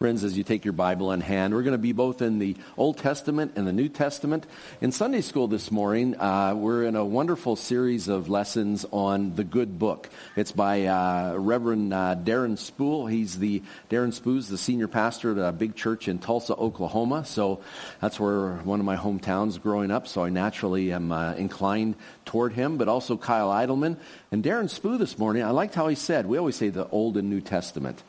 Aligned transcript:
Friends, 0.00 0.22
as 0.22 0.38
you 0.38 0.44
take 0.44 0.64
your 0.64 0.74
Bible 0.74 1.10
in 1.10 1.20
hand, 1.20 1.52
we're 1.52 1.64
going 1.64 1.72
to 1.72 1.76
be 1.76 1.90
both 1.90 2.22
in 2.22 2.38
the 2.38 2.54
Old 2.76 2.98
Testament 2.98 3.54
and 3.56 3.66
the 3.66 3.72
New 3.72 3.88
Testament. 3.88 4.46
In 4.80 4.92
Sunday 4.92 5.22
school 5.22 5.48
this 5.48 5.72
morning, 5.72 6.14
uh, 6.20 6.54
we're 6.54 6.84
in 6.84 6.94
a 6.94 7.04
wonderful 7.04 7.56
series 7.56 8.06
of 8.06 8.28
lessons 8.28 8.86
on 8.92 9.34
the 9.34 9.42
Good 9.42 9.76
Book. 9.76 10.08
It's 10.36 10.52
by 10.52 10.84
uh, 10.84 11.34
Reverend 11.36 11.92
uh, 11.92 12.14
Darren 12.14 12.56
Spoo. 12.56 13.10
He's 13.10 13.40
the 13.40 13.60
Darren 13.90 14.16
Spoo's 14.16 14.46
the 14.46 14.56
senior 14.56 14.86
pastor 14.86 15.32
at 15.32 15.48
a 15.48 15.50
big 15.50 15.74
church 15.74 16.06
in 16.06 16.20
Tulsa, 16.20 16.54
Oklahoma. 16.54 17.24
So 17.24 17.58
that's 18.00 18.20
where 18.20 18.52
one 18.58 18.78
of 18.78 18.86
my 18.86 18.96
hometowns 18.96 19.60
growing 19.60 19.90
up. 19.90 20.06
So 20.06 20.22
I 20.22 20.28
naturally 20.28 20.92
am 20.92 21.10
uh, 21.10 21.34
inclined 21.34 21.96
toward 22.24 22.52
him. 22.52 22.76
But 22.76 22.86
also 22.86 23.16
Kyle 23.16 23.50
Idleman 23.50 23.96
and 24.30 24.44
Darren 24.44 24.70
Spoo 24.70 24.96
this 24.96 25.18
morning. 25.18 25.42
I 25.42 25.50
liked 25.50 25.74
how 25.74 25.88
he 25.88 25.96
said. 25.96 26.26
We 26.26 26.38
always 26.38 26.54
say 26.54 26.68
the 26.68 26.88
Old 26.90 27.16
and 27.16 27.28
New 27.28 27.40
Testament. 27.40 28.00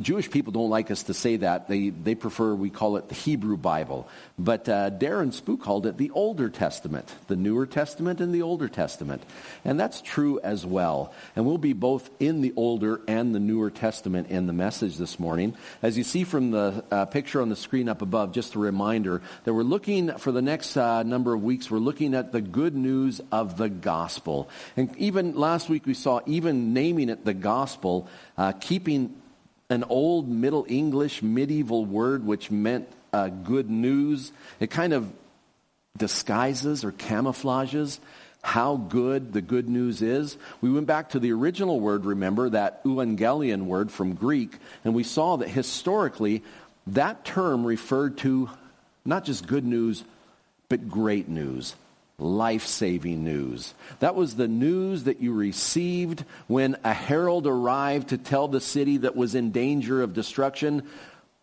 Jewish 0.00 0.30
people 0.30 0.52
don't 0.52 0.70
like 0.70 0.90
us 0.90 1.02
to 1.04 1.14
say 1.14 1.36
that. 1.36 1.68
They, 1.68 1.90
they 1.90 2.14
prefer, 2.14 2.54
we 2.54 2.70
call 2.70 2.96
it 2.96 3.08
the 3.08 3.14
Hebrew 3.14 3.58
Bible. 3.58 4.08
But 4.38 4.66
uh, 4.68 4.90
Darren 4.90 5.38
Spoo 5.38 5.60
called 5.60 5.86
it 5.86 5.98
the 5.98 6.10
Older 6.12 6.48
Testament, 6.48 7.14
the 7.26 7.36
Newer 7.36 7.66
Testament 7.66 8.20
and 8.20 8.34
the 8.34 8.40
Older 8.40 8.68
Testament. 8.68 9.22
And 9.62 9.78
that's 9.78 10.00
true 10.00 10.40
as 10.40 10.64
well. 10.64 11.12
And 11.36 11.44
we'll 11.44 11.58
be 11.58 11.74
both 11.74 12.08
in 12.18 12.40
the 12.40 12.54
Older 12.56 13.02
and 13.06 13.34
the 13.34 13.40
Newer 13.40 13.70
Testament 13.70 14.30
in 14.30 14.46
the 14.46 14.54
message 14.54 14.96
this 14.96 15.20
morning. 15.20 15.54
As 15.82 15.98
you 15.98 16.04
see 16.04 16.24
from 16.24 16.50
the 16.50 16.82
uh, 16.90 17.04
picture 17.04 17.42
on 17.42 17.50
the 17.50 17.56
screen 17.56 17.88
up 17.88 18.00
above, 18.00 18.32
just 18.32 18.54
a 18.54 18.58
reminder 18.58 19.20
that 19.44 19.52
we're 19.52 19.62
looking, 19.62 20.16
for 20.16 20.32
the 20.32 20.42
next 20.42 20.78
uh, 20.78 21.02
number 21.02 21.34
of 21.34 21.42
weeks, 21.42 21.70
we're 21.70 21.78
looking 21.78 22.14
at 22.14 22.32
the 22.32 22.40
good 22.40 22.74
news 22.74 23.20
of 23.30 23.58
the 23.58 23.68
gospel. 23.68 24.48
And 24.78 24.96
even 24.96 25.34
last 25.34 25.68
week 25.68 25.84
we 25.84 25.94
saw, 25.94 26.20
even 26.24 26.72
naming 26.72 27.10
it 27.10 27.26
the 27.26 27.34
gospel, 27.34 28.08
uh, 28.38 28.52
keeping 28.52 29.19
an 29.70 29.84
old 29.84 30.28
Middle 30.28 30.66
English 30.68 31.22
medieval 31.22 31.84
word 31.84 32.26
which 32.26 32.50
meant 32.50 32.88
uh, 33.12 33.28
good 33.28 33.70
news. 33.70 34.32
It 34.58 34.70
kind 34.70 34.92
of 34.92 35.10
disguises 35.96 36.84
or 36.84 36.92
camouflages 36.92 37.98
how 38.42 38.76
good 38.76 39.32
the 39.32 39.42
good 39.42 39.68
news 39.68 40.02
is. 40.02 40.36
We 40.60 40.70
went 40.70 40.86
back 40.86 41.10
to 41.10 41.20
the 41.20 41.32
original 41.32 41.78
word, 41.78 42.04
remember, 42.04 42.50
that 42.50 42.82
evangelion 42.84 43.66
word 43.66 43.90
from 43.90 44.14
Greek, 44.14 44.56
and 44.84 44.94
we 44.94 45.04
saw 45.04 45.36
that 45.36 45.48
historically 45.48 46.42
that 46.86 47.24
term 47.24 47.64
referred 47.64 48.18
to 48.18 48.48
not 49.04 49.24
just 49.24 49.46
good 49.46 49.64
news, 49.64 50.02
but 50.68 50.88
great 50.88 51.28
news 51.28 51.74
life 52.20 52.66
saving 52.66 53.24
news. 53.24 53.74
That 54.00 54.14
was 54.14 54.36
the 54.36 54.48
news 54.48 55.04
that 55.04 55.20
you 55.20 55.32
received 55.32 56.24
when 56.46 56.76
a 56.84 56.92
herald 56.92 57.46
arrived 57.46 58.08
to 58.08 58.18
tell 58.18 58.48
the 58.48 58.60
city 58.60 58.98
that 58.98 59.16
was 59.16 59.34
in 59.34 59.50
danger 59.50 60.02
of 60.02 60.14
destruction, 60.14 60.82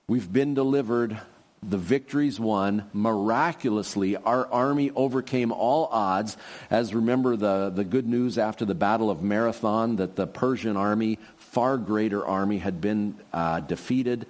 we've 0.08 0.32
been 0.32 0.54
delivered. 0.54 1.20
The 1.64 1.78
victory's 1.78 2.40
won. 2.40 2.88
Miraculously, 2.94 4.16
our 4.16 4.46
army 4.52 4.92
overcame 4.96 5.52
all 5.52 5.88
odds. 5.92 6.38
As 6.70 6.94
remember 6.94 7.36
the, 7.36 7.72
the 7.74 7.84
good 7.84 8.08
news 8.08 8.38
after 8.38 8.64
the 8.64 8.76
Battle 8.76 9.10
of 9.10 9.24
Marathon 9.24 9.96
that 9.96 10.16
the 10.16 10.28
Persian 10.28 10.78
army, 10.78 11.18
far 11.38 11.78
greater 11.78 12.26
army, 12.26 12.60
had 12.60 12.80
been 12.80 13.18
uh, 13.34 13.60
defeated 13.62 14.28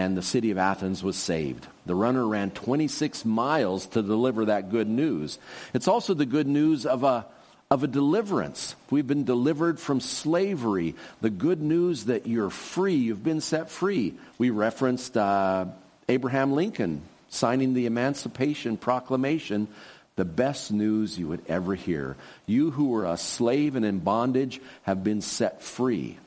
and 0.00 0.16
the 0.16 0.22
city 0.22 0.50
of 0.50 0.56
Athens 0.56 1.04
was 1.04 1.16
saved. 1.16 1.66
The 1.84 1.94
runner 1.94 2.26
ran 2.26 2.50
26 2.52 3.26
miles 3.26 3.86
to 3.88 4.00
deliver 4.00 4.46
that 4.46 4.70
good 4.70 4.88
news. 4.88 5.38
It's 5.74 5.88
also 5.88 6.14
the 6.14 6.24
good 6.26 6.46
news 6.46 6.86
of 6.86 7.04
a, 7.04 7.26
of 7.70 7.84
a 7.84 7.86
deliverance. 7.86 8.74
We've 8.88 9.06
been 9.06 9.24
delivered 9.24 9.78
from 9.78 10.00
slavery. 10.00 10.94
The 11.20 11.28
good 11.28 11.60
news 11.60 12.04
that 12.04 12.26
you're 12.26 12.48
free, 12.48 12.94
you've 12.94 13.22
been 13.22 13.42
set 13.42 13.70
free. 13.70 14.14
We 14.38 14.48
referenced 14.48 15.18
uh, 15.18 15.66
Abraham 16.08 16.52
Lincoln 16.52 17.02
signing 17.28 17.74
the 17.74 17.84
Emancipation 17.86 18.78
Proclamation, 18.78 19.68
the 20.16 20.24
best 20.24 20.72
news 20.72 21.18
you 21.18 21.28
would 21.28 21.44
ever 21.46 21.74
hear. 21.74 22.16
You 22.46 22.70
who 22.70 22.88
were 22.88 23.04
a 23.04 23.18
slave 23.18 23.76
and 23.76 23.84
in 23.84 23.98
bondage 23.98 24.60
have 24.82 25.04
been 25.04 25.20
set 25.20 25.62
free. 25.62 26.18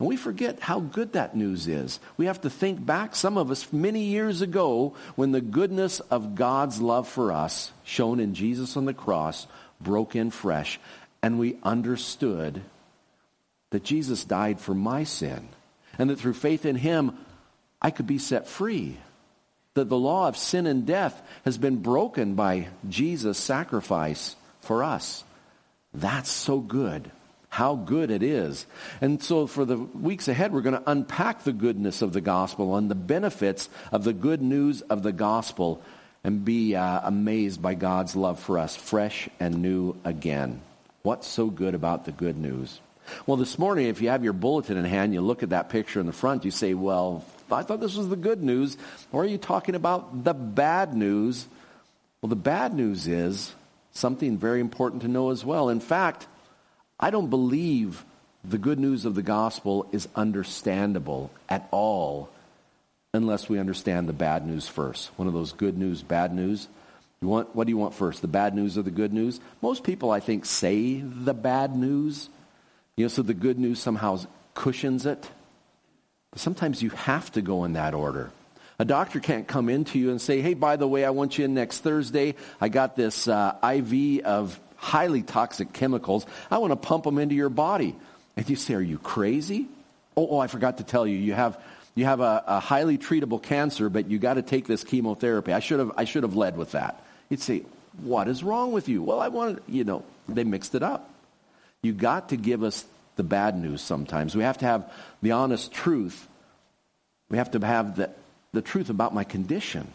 And 0.00 0.08
we 0.08 0.16
forget 0.16 0.58
how 0.60 0.80
good 0.80 1.12
that 1.12 1.36
news 1.36 1.68
is. 1.68 2.00
We 2.16 2.26
have 2.26 2.40
to 2.40 2.50
think 2.50 2.84
back, 2.84 3.14
some 3.14 3.38
of 3.38 3.50
us, 3.50 3.72
many 3.72 4.04
years 4.04 4.42
ago, 4.42 4.94
when 5.14 5.30
the 5.30 5.40
goodness 5.40 6.00
of 6.00 6.34
God's 6.34 6.80
love 6.80 7.08
for 7.08 7.30
us, 7.30 7.72
shown 7.84 8.18
in 8.18 8.34
Jesus 8.34 8.76
on 8.76 8.86
the 8.86 8.94
cross, 8.94 9.46
broke 9.80 10.16
in 10.16 10.30
fresh, 10.30 10.80
and 11.22 11.38
we 11.38 11.58
understood 11.62 12.60
that 13.70 13.84
Jesus 13.84 14.24
died 14.24 14.60
for 14.60 14.74
my 14.74 15.04
sin, 15.04 15.48
and 15.96 16.10
that 16.10 16.18
through 16.18 16.34
faith 16.34 16.66
in 16.66 16.76
him, 16.76 17.16
I 17.80 17.90
could 17.90 18.06
be 18.06 18.18
set 18.18 18.48
free. 18.48 18.96
That 19.74 19.88
the 19.88 19.98
law 19.98 20.28
of 20.28 20.36
sin 20.36 20.66
and 20.66 20.86
death 20.86 21.20
has 21.44 21.58
been 21.58 21.82
broken 21.82 22.34
by 22.34 22.68
Jesus' 22.88 23.38
sacrifice 23.38 24.36
for 24.60 24.84
us. 24.84 25.24
That's 25.92 26.30
so 26.30 26.58
good 26.58 27.10
how 27.54 27.76
good 27.76 28.10
it 28.10 28.24
is. 28.24 28.66
And 29.00 29.22
so 29.22 29.46
for 29.46 29.64
the 29.64 29.76
weeks 29.76 30.26
ahead, 30.26 30.52
we're 30.52 30.60
going 30.60 30.74
to 30.74 30.90
unpack 30.90 31.44
the 31.44 31.52
goodness 31.52 32.02
of 32.02 32.12
the 32.12 32.20
gospel 32.20 32.74
and 32.74 32.90
the 32.90 32.96
benefits 32.96 33.68
of 33.92 34.02
the 34.02 34.12
good 34.12 34.42
news 34.42 34.82
of 34.82 35.04
the 35.04 35.12
gospel 35.12 35.80
and 36.24 36.44
be 36.44 36.74
uh, 36.74 37.00
amazed 37.04 37.62
by 37.62 37.74
God's 37.74 38.16
love 38.16 38.40
for 38.40 38.58
us, 38.58 38.74
fresh 38.74 39.28
and 39.38 39.62
new 39.62 39.94
again. 40.04 40.62
What's 41.02 41.28
so 41.28 41.46
good 41.46 41.76
about 41.76 42.06
the 42.06 42.10
good 42.10 42.36
news? 42.36 42.80
Well, 43.24 43.36
this 43.36 43.56
morning, 43.56 43.86
if 43.86 44.02
you 44.02 44.08
have 44.08 44.24
your 44.24 44.32
bulletin 44.32 44.76
in 44.76 44.84
hand, 44.84 45.14
you 45.14 45.20
look 45.20 45.44
at 45.44 45.50
that 45.50 45.68
picture 45.68 46.00
in 46.00 46.06
the 46.06 46.12
front, 46.12 46.44
you 46.44 46.50
say, 46.50 46.74
well, 46.74 47.24
I 47.52 47.62
thought 47.62 47.78
this 47.78 47.94
was 47.94 48.08
the 48.08 48.16
good 48.16 48.42
news. 48.42 48.76
Or 49.12 49.22
are 49.22 49.26
you 49.26 49.38
talking 49.38 49.76
about 49.76 50.24
the 50.24 50.34
bad 50.34 50.92
news? 50.94 51.46
Well, 52.20 52.30
the 52.30 52.34
bad 52.34 52.74
news 52.74 53.06
is 53.06 53.54
something 53.92 54.38
very 54.38 54.58
important 54.58 55.02
to 55.02 55.08
know 55.08 55.30
as 55.30 55.44
well. 55.44 55.68
In 55.68 55.78
fact, 55.78 56.26
I 57.04 57.10
don't 57.10 57.28
believe 57.28 58.02
the 58.46 58.56
good 58.56 58.78
news 58.78 59.04
of 59.04 59.14
the 59.14 59.22
gospel 59.22 59.86
is 59.92 60.08
understandable 60.16 61.30
at 61.50 61.68
all 61.70 62.30
unless 63.12 63.46
we 63.46 63.58
understand 63.58 64.08
the 64.08 64.14
bad 64.14 64.46
news 64.46 64.68
first. 64.68 65.10
One 65.16 65.28
of 65.28 65.34
those 65.34 65.52
good 65.52 65.76
news, 65.76 66.00
bad 66.00 66.34
news. 66.34 66.66
You 67.20 67.28
want, 67.28 67.54
what 67.54 67.66
do 67.66 67.72
you 67.72 67.76
want 67.76 67.92
first, 67.92 68.22
the 68.22 68.26
bad 68.26 68.54
news 68.54 68.78
or 68.78 68.82
the 68.82 68.90
good 68.90 69.12
news? 69.12 69.38
Most 69.60 69.84
people, 69.84 70.10
I 70.10 70.20
think, 70.20 70.46
say 70.46 71.02
the 71.02 71.34
bad 71.34 71.76
news. 71.76 72.30
You 72.96 73.04
know, 73.04 73.08
so 73.08 73.20
the 73.20 73.34
good 73.34 73.58
news 73.58 73.80
somehow 73.80 74.20
cushions 74.54 75.04
it. 75.04 75.28
But 76.30 76.40
sometimes 76.40 76.82
you 76.82 76.88
have 76.88 77.30
to 77.32 77.42
go 77.42 77.64
in 77.64 77.74
that 77.74 77.92
order. 77.92 78.30
A 78.78 78.86
doctor 78.86 79.20
can't 79.20 79.46
come 79.46 79.68
into 79.68 79.98
you 79.98 80.10
and 80.10 80.22
say, 80.22 80.40
hey, 80.40 80.54
by 80.54 80.76
the 80.76 80.88
way, 80.88 81.04
I 81.04 81.10
want 81.10 81.36
you 81.36 81.44
in 81.44 81.52
next 81.52 81.80
Thursday. 81.80 82.34
I 82.62 82.70
got 82.70 82.96
this 82.96 83.28
uh, 83.28 83.56
IV 83.62 84.24
of 84.24 84.58
highly 84.84 85.22
toxic 85.22 85.72
chemicals. 85.72 86.26
I 86.50 86.58
want 86.58 86.72
to 86.72 86.76
pump 86.76 87.04
them 87.04 87.18
into 87.18 87.34
your 87.34 87.48
body. 87.48 87.96
And 88.36 88.48
you 88.48 88.56
say, 88.56 88.74
are 88.74 88.80
you 88.80 88.98
crazy? 88.98 89.66
Oh, 90.16 90.28
oh 90.32 90.38
I 90.38 90.46
forgot 90.46 90.78
to 90.78 90.84
tell 90.84 91.06
you, 91.06 91.16
you 91.16 91.32
have, 91.32 91.58
you 91.94 92.04
have 92.04 92.20
a, 92.20 92.44
a 92.46 92.60
highly 92.60 92.98
treatable 92.98 93.42
cancer, 93.42 93.88
but 93.88 94.10
you 94.10 94.18
got 94.18 94.34
to 94.34 94.42
take 94.42 94.66
this 94.66 94.84
chemotherapy. 94.84 95.52
I 95.52 95.60
should 95.60 95.78
have, 95.78 95.92
I 95.96 96.04
should 96.04 96.22
have 96.22 96.36
led 96.36 96.56
with 96.56 96.72
that. 96.72 97.02
You'd 97.30 97.40
say, 97.40 97.62
what 98.02 98.28
is 98.28 98.44
wrong 98.44 98.72
with 98.72 98.88
you? 98.88 99.02
Well, 99.02 99.20
I 99.20 99.28
wanted, 99.28 99.62
you 99.66 99.84
know, 99.84 100.04
they 100.28 100.44
mixed 100.44 100.74
it 100.74 100.82
up. 100.82 101.10
You 101.82 101.92
got 101.92 102.28
to 102.28 102.36
give 102.36 102.62
us 102.62 102.84
the 103.16 103.22
bad 103.22 103.56
news 103.56 103.80
sometimes. 103.80 104.36
We 104.36 104.42
have 104.42 104.58
to 104.58 104.66
have 104.66 104.92
the 105.22 105.32
honest 105.32 105.72
truth. 105.72 106.28
We 107.30 107.38
have 107.38 107.52
to 107.52 107.64
have 107.64 107.96
the, 107.96 108.10
the 108.52 108.62
truth 108.62 108.90
about 108.90 109.14
my 109.14 109.24
condition. 109.24 109.86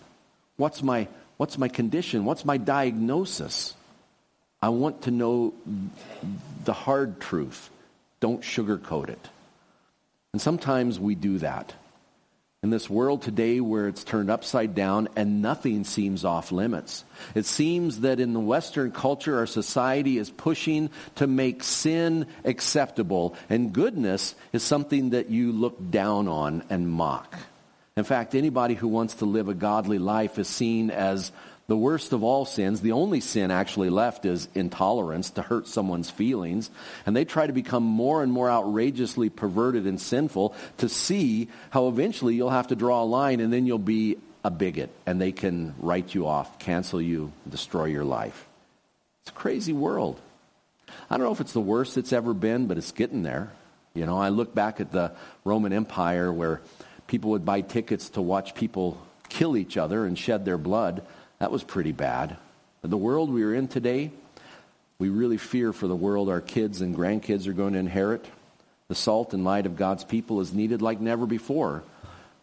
What's 0.58 0.82
my, 0.82 1.08
what's 1.38 1.58
my 1.58 1.68
condition? 1.68 2.26
What's 2.26 2.46
my 2.46 2.58
diagnosis? 2.58 3.76
I 4.62 4.70
want 4.70 5.04
to 5.04 5.12
know 5.12 5.54
the 6.66 6.74
hard 6.74 7.20
truth. 7.22 7.70
Don't 8.20 8.42
sugarcoat 8.42 9.10
it. 9.10 9.30
And 10.34 10.42
sometimes 10.42 11.00
we 11.00 11.16
do 11.16 11.38
that. 11.40 11.74
In 12.62 12.72
this 12.72 12.90
world 12.90 13.22
today 13.22 13.62
where 13.62 13.88
it's 13.88 14.04
turned 14.04 14.30
upside 14.30 14.76
down 14.76 15.08
and 15.16 15.42
nothing 15.42 15.86
seems 15.86 16.26
off 16.26 16.52
limits. 16.52 17.06
It 17.34 17.46
seems 17.46 18.02
that 18.02 18.20
in 18.20 18.34
the 18.34 18.40
Western 18.42 18.92
culture, 18.92 19.38
our 19.38 19.48
society 19.48 20.18
is 20.18 20.30
pushing 20.30 20.90
to 21.16 21.26
make 21.26 21.64
sin 21.64 22.26
acceptable, 22.44 23.36
and 23.50 23.72
goodness 23.72 24.36
is 24.52 24.62
something 24.62 25.12
that 25.12 25.30
you 25.30 25.54
look 25.54 25.90
down 25.90 26.28
on 26.28 26.64
and 26.70 26.90
mock. 26.90 27.34
In 27.96 28.04
fact, 28.04 28.36
anybody 28.36 28.76
who 28.76 28.90
wants 28.90 29.16
to 29.16 29.26
live 29.26 29.48
a 29.48 29.54
godly 29.54 29.98
life 29.98 30.38
is 30.38 30.50
seen 30.50 30.92
as 30.92 31.32
the 31.70 31.78
worst 31.78 32.14
of 32.14 32.24
all 32.24 32.46
sins, 32.46 32.82
the 32.82 32.94
only 32.94 33.22
sin 33.22 33.52
actually 33.52 33.92
left 33.92 34.26
is 34.26 34.50
intolerance 34.56 35.30
to 35.30 35.44
hurt 35.44 35.68
someone's 35.68 36.10
feelings. 36.10 36.72
And 37.06 37.16
they 37.16 37.26
try 37.26 37.46
to 37.46 37.54
become 37.54 37.84
more 37.84 38.24
and 38.24 38.34
more 38.34 38.50
outrageously 38.50 39.30
perverted 39.30 39.86
and 39.86 40.02
sinful 40.02 40.56
to 40.80 40.90
see 40.90 41.48
how 41.70 41.88
eventually 41.88 42.34
you'll 42.34 42.50
have 42.50 42.70
to 42.70 42.76
draw 42.76 43.04
a 43.04 43.06
line 43.06 43.40
and 43.40 43.54
then 43.54 43.68
you'll 43.68 43.78
be 43.78 44.18
a 44.44 44.50
bigot 44.50 44.90
and 45.06 45.22
they 45.22 45.32
can 45.32 45.76
write 45.78 46.16
you 46.16 46.26
off, 46.26 46.58
cancel 46.58 47.00
you, 47.00 47.32
destroy 47.48 47.86
your 47.86 48.04
life. 48.04 48.48
It's 49.22 49.30
a 49.30 49.36
crazy 49.36 49.74
world. 49.74 50.20
I 51.08 51.18
don't 51.18 51.26
know 51.28 51.34
if 51.34 51.40
it's 51.40 51.54
the 51.54 51.62
worst 51.62 52.00
it's 52.00 52.14
ever 52.14 52.34
been, 52.34 52.66
but 52.66 52.80
it's 52.80 52.92
getting 52.92 53.22
there. 53.22 53.52
You 53.94 54.08
know, 54.08 54.18
I 54.18 54.30
look 54.30 54.56
back 54.56 54.82
at 54.82 54.92
the 54.92 55.12
Roman 55.46 55.72
Empire 55.72 56.34
where 56.34 56.62
people 57.06 57.30
would 57.32 57.46
buy 57.46 57.62
tickets 57.62 58.10
to 58.12 58.24
watch 58.24 58.56
people 58.56 59.00
kill 59.30 59.56
each 59.56 59.78
other 59.78 60.08
and 60.08 60.18
shed 60.18 60.46
their 60.46 60.58
blood. 60.58 61.06
That 61.40 61.52
was 61.52 61.64
pretty 61.64 61.94
bad. 61.94 62.38
The 62.82 62.98
world 62.98 63.30
we 63.30 63.44
are 63.44 63.54
in 63.54 63.68
today, 63.68 64.12
we 65.00 65.10
really 65.10 65.38
fear 65.38 65.72
for 65.74 65.88
the 65.88 65.96
world 65.96 66.30
our 66.30 66.42
kids 66.42 66.82
and 66.82 66.96
grandkids 66.96 67.48
are 67.48 67.54
going 67.54 67.74
to 67.74 67.80
inherit. 67.80 68.26
The 68.90 68.96
salt 68.96 69.34
and 69.34 69.46
light 69.46 69.66
of 69.66 69.78
God's 69.78 70.04
people 70.04 70.42
is 70.42 70.54
needed 70.54 70.82
like 70.82 71.00
never 71.00 71.26
before. 71.26 71.84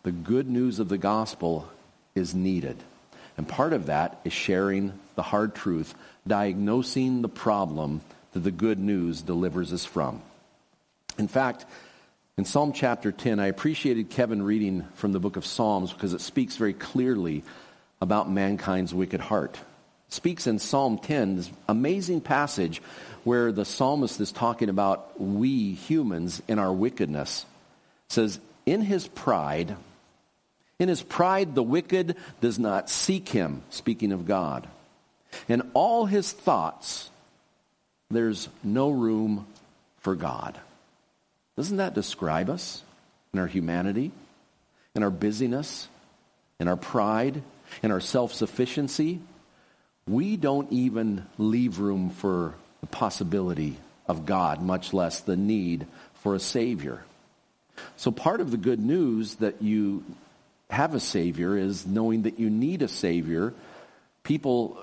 The 0.02 0.12
good 0.12 0.48
news 0.48 0.78
of 0.78 0.88
the 0.88 0.98
gospel 0.98 1.68
is 2.14 2.34
needed. 2.34 2.76
And 3.36 3.46
part 3.46 3.74
of 3.74 3.86
that 3.86 4.20
is 4.24 4.32
sharing 4.32 4.98
the 5.14 5.22
hard 5.22 5.54
truth, 5.54 5.94
diagnosing 6.26 7.20
the 7.20 7.28
problem 7.28 8.00
that 8.32 8.40
the 8.40 8.50
good 8.50 8.78
news 8.78 9.20
delivers 9.20 9.72
us 9.72 9.84
from. 9.84 10.22
In 11.18 11.28
fact, 11.28 11.66
in 12.38 12.44
Psalm 12.44 12.72
chapter 12.72 13.12
10, 13.12 13.40
I 13.40 13.46
appreciated 13.46 14.10
Kevin 14.10 14.42
reading 14.42 14.86
from 14.94 15.12
the 15.12 15.20
book 15.20 15.36
of 15.36 15.44
Psalms 15.44 15.92
because 15.92 16.14
it 16.14 16.20
speaks 16.20 16.56
very 16.56 16.74
clearly 16.74 17.44
about 18.00 18.30
mankind's 18.30 18.94
wicked 18.94 19.20
heart. 19.20 19.58
Speaks 20.08 20.46
in 20.46 20.58
Psalm 20.58 20.98
10, 20.98 21.36
this 21.36 21.50
amazing 21.68 22.20
passage 22.20 22.80
where 23.24 23.50
the 23.50 23.64
psalmist 23.64 24.20
is 24.20 24.30
talking 24.30 24.68
about 24.68 25.20
we 25.20 25.72
humans 25.72 26.42
in 26.46 26.58
our 26.58 26.72
wickedness. 26.72 27.44
It 28.08 28.12
says, 28.12 28.40
In 28.66 28.82
his 28.82 29.08
pride, 29.08 29.76
in 30.78 30.88
his 30.88 31.02
pride, 31.02 31.54
the 31.54 31.62
wicked 31.62 32.16
does 32.40 32.58
not 32.58 32.90
seek 32.90 33.28
him, 33.28 33.62
speaking 33.70 34.12
of 34.12 34.26
God. 34.26 34.68
In 35.48 35.70
all 35.74 36.06
his 36.06 36.32
thoughts, 36.32 37.10
there's 38.10 38.48
no 38.62 38.90
room 38.90 39.46
for 40.00 40.14
God. 40.14 40.58
Doesn't 41.56 41.78
that 41.78 41.94
describe 41.94 42.50
us 42.50 42.82
in 43.32 43.40
our 43.40 43.46
humanity, 43.46 44.12
in 44.94 45.02
our 45.02 45.10
busyness, 45.10 45.88
in 46.60 46.68
our 46.68 46.76
pride, 46.76 47.42
in 47.82 47.90
our 47.90 48.00
self 48.00 48.32
sufficiency? 48.32 49.20
We 50.08 50.36
don't 50.36 50.70
even 50.72 51.26
leave 51.36 51.80
room 51.80 52.10
for 52.10 52.54
the 52.80 52.86
possibility 52.86 53.76
of 54.06 54.26
God, 54.26 54.62
much 54.62 54.92
less 54.92 55.20
the 55.20 55.36
need 55.36 55.86
for 56.14 56.34
a 56.34 56.40
Savior. 56.40 57.04
So, 57.96 58.10
part 58.10 58.40
of 58.40 58.50
the 58.50 58.56
good 58.56 58.80
news 58.80 59.36
that 59.36 59.62
you 59.62 60.04
have 60.70 60.94
a 60.94 61.00
Savior 61.00 61.56
is 61.56 61.86
knowing 61.86 62.22
that 62.22 62.38
you 62.38 62.50
need 62.50 62.82
a 62.82 62.88
Savior. 62.88 63.52
People 64.22 64.78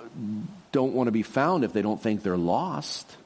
don't 0.72 0.94
want 0.94 1.08
to 1.08 1.12
be 1.12 1.24
found 1.24 1.64
if 1.64 1.74
they 1.74 1.82
don't 1.82 2.02
think 2.02 2.22
they're 2.22 2.38
lost. 2.38 3.18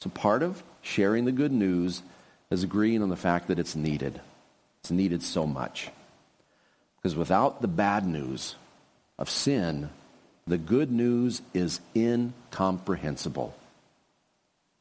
So, 0.00 0.10
part 0.10 0.42
of 0.42 0.62
sharing 0.82 1.24
the 1.24 1.32
good 1.32 1.52
news 1.52 2.02
is 2.50 2.62
agreeing 2.62 3.02
on 3.02 3.08
the 3.08 3.16
fact 3.16 3.48
that 3.48 3.58
it's 3.58 3.76
needed. 3.76 4.20
It's 4.80 4.90
needed 4.90 5.22
so 5.22 5.46
much. 5.46 5.90
Because 6.96 7.16
without 7.16 7.62
the 7.62 7.68
bad 7.68 8.06
news 8.06 8.56
of 9.18 9.30
sin, 9.30 9.90
the 10.46 10.58
good 10.58 10.90
news 10.90 11.42
is 11.54 11.80
incomprehensible. 11.94 13.54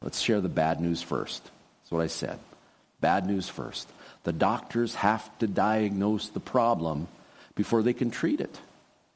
Let's 0.01 0.19
share 0.19 0.41
the 0.41 0.49
bad 0.49 0.81
news 0.81 1.01
first. 1.01 1.43
That's 1.43 1.91
what 1.91 2.01
I 2.01 2.07
said. 2.07 2.39
Bad 2.99 3.27
news 3.27 3.47
first. 3.47 3.87
The 4.23 4.33
doctors 4.33 4.95
have 4.95 5.37
to 5.39 5.47
diagnose 5.47 6.29
the 6.29 6.39
problem 6.39 7.07
before 7.55 7.83
they 7.83 7.93
can 7.93 8.11
treat 8.11 8.41
it. 8.41 8.59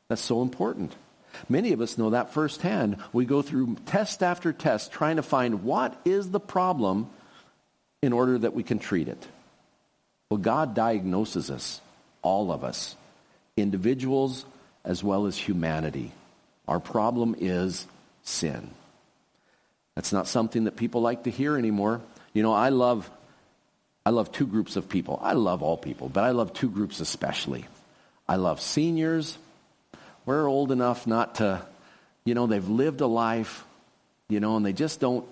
That's 0.08 0.22
so 0.22 0.42
important. 0.42 0.96
Many 1.50 1.74
of 1.74 1.82
us 1.82 1.98
know 1.98 2.12
that 2.12 2.34
firsthand. 2.34 2.98
We 3.12 3.26
go 3.26 3.42
through 3.42 3.76
test 3.86 4.24
after 4.24 4.54
test 4.54 4.92
trying 4.92 5.18
to 5.18 5.24
find 5.24 5.64
what 5.64 6.00
is 6.06 6.30
the 6.30 6.40
problem 6.40 7.10
in 8.02 8.14
order 8.14 8.38
that 8.38 8.54
we 8.54 8.64
can 8.64 8.80
treat 8.80 9.08
it. 9.08 9.28
Well, 10.30 10.38
God 10.38 10.76
diagnoses 10.76 11.52
us, 11.52 11.82
all 12.22 12.52
of 12.52 12.64
us, 12.64 12.96
individuals 13.58 14.46
as 14.86 15.04
well 15.04 15.26
as 15.26 15.38
humanity. 15.38 16.12
Our 16.68 16.80
problem 16.80 17.36
is 17.40 17.86
sin. 18.24 18.70
That's 19.96 20.12
not 20.12 20.28
something 20.28 20.66
that 20.66 20.76
people 20.76 21.02
like 21.02 21.24
to 21.24 21.32
hear 21.32 21.58
anymore. 21.58 22.02
You 22.34 22.44
know, 22.44 22.54
I 22.54 22.70
love 22.70 23.10
I 24.06 24.12
love 24.12 24.32
two 24.32 24.46
groups 24.46 24.76
of 24.76 24.88
people. 24.88 25.20
I 25.24 25.34
love 25.34 25.64
all 25.64 25.78
people, 25.78 26.10
but 26.10 26.24
I 26.24 26.30
love 26.32 26.54
two 26.54 26.70
groups 26.70 27.00
especially. 27.00 27.66
I 28.28 28.36
love 28.36 28.62
seniors. 28.62 29.38
We're 30.28 30.48
old 30.48 30.72
enough 30.72 31.08
not 31.08 31.36
to, 31.36 31.66
you 32.24 32.36
know, 32.36 32.46
they've 32.46 32.68
lived 32.68 33.02
a 33.02 33.08
life, 33.08 33.64
you 34.30 34.40
know, 34.40 34.58
and 34.58 34.66
they 34.66 34.74
just 34.74 35.00
don't 35.00 35.26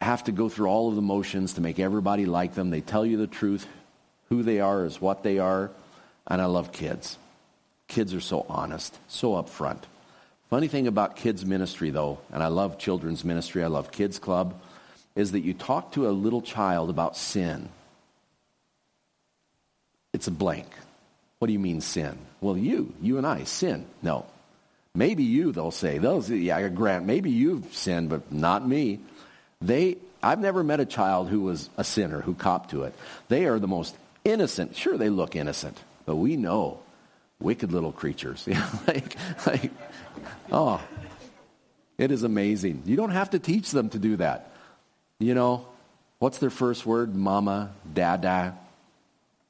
have 0.00 0.24
to 0.24 0.32
go 0.32 0.48
through 0.48 0.68
all 0.68 0.88
of 0.88 0.94
the 0.94 1.02
motions 1.02 1.54
to 1.54 1.60
make 1.60 1.80
everybody 1.80 2.26
like 2.26 2.54
them. 2.54 2.70
They 2.70 2.80
tell 2.80 3.04
you 3.04 3.16
the 3.16 3.26
truth. 3.26 3.66
Who 4.28 4.44
they 4.44 4.60
are 4.60 4.84
is 4.84 5.00
what 5.00 5.24
they 5.24 5.38
are. 5.38 5.70
And 6.28 6.40
I 6.40 6.46
love 6.46 6.70
kids. 6.70 7.18
Kids 7.90 8.14
are 8.14 8.20
so 8.20 8.46
honest, 8.48 8.96
so 9.08 9.32
upfront. 9.32 9.82
Funny 10.48 10.68
thing 10.68 10.86
about 10.86 11.16
kids 11.16 11.44
ministry 11.44 11.90
though, 11.90 12.18
and 12.32 12.40
I 12.40 12.46
love 12.46 12.78
children's 12.78 13.24
ministry, 13.24 13.64
I 13.64 13.66
love 13.66 13.90
kids 13.90 14.20
club, 14.20 14.54
is 15.16 15.32
that 15.32 15.40
you 15.40 15.54
talk 15.54 15.92
to 15.92 16.08
a 16.08 16.12
little 16.12 16.40
child 16.40 16.88
about 16.88 17.16
sin. 17.16 17.68
It's 20.12 20.28
a 20.28 20.30
blank. 20.30 20.68
What 21.40 21.48
do 21.48 21.52
you 21.52 21.58
mean 21.58 21.80
sin? 21.80 22.16
Well, 22.40 22.56
you, 22.56 22.94
you 23.02 23.18
and 23.18 23.26
I, 23.26 23.42
sin. 23.42 23.86
No. 24.02 24.24
Maybe 24.94 25.24
you, 25.24 25.50
they'll 25.50 25.72
say. 25.72 25.98
Those, 25.98 26.30
yeah, 26.30 26.68
grant, 26.68 27.06
maybe 27.06 27.32
you've 27.32 27.74
sinned, 27.74 28.08
but 28.08 28.30
not 28.30 28.66
me. 28.66 29.00
They, 29.60 29.96
I've 30.22 30.38
never 30.38 30.62
met 30.62 30.78
a 30.78 30.86
child 30.86 31.28
who 31.28 31.40
was 31.40 31.68
a 31.76 31.82
sinner 31.82 32.20
who 32.20 32.34
copped 32.34 32.70
to 32.70 32.84
it. 32.84 32.94
They 33.26 33.46
are 33.46 33.58
the 33.58 33.66
most 33.66 33.96
innocent. 34.24 34.76
Sure, 34.76 34.96
they 34.96 35.08
look 35.08 35.34
innocent, 35.34 35.76
but 36.06 36.14
we 36.14 36.36
know 36.36 36.78
wicked 37.40 37.72
little 37.72 37.92
creatures. 37.92 38.46
like, 38.86 39.16
like, 39.46 39.70
oh, 40.52 40.80
it 41.98 42.10
is 42.10 42.22
amazing. 42.22 42.82
You 42.86 42.96
don't 42.96 43.10
have 43.10 43.30
to 43.30 43.38
teach 43.38 43.70
them 43.70 43.88
to 43.90 43.98
do 43.98 44.16
that. 44.16 44.52
You 45.18 45.34
know, 45.34 45.66
what's 46.18 46.38
their 46.38 46.50
first 46.50 46.86
word? 46.86 47.14
Mama, 47.14 47.72
dada. 47.92 48.56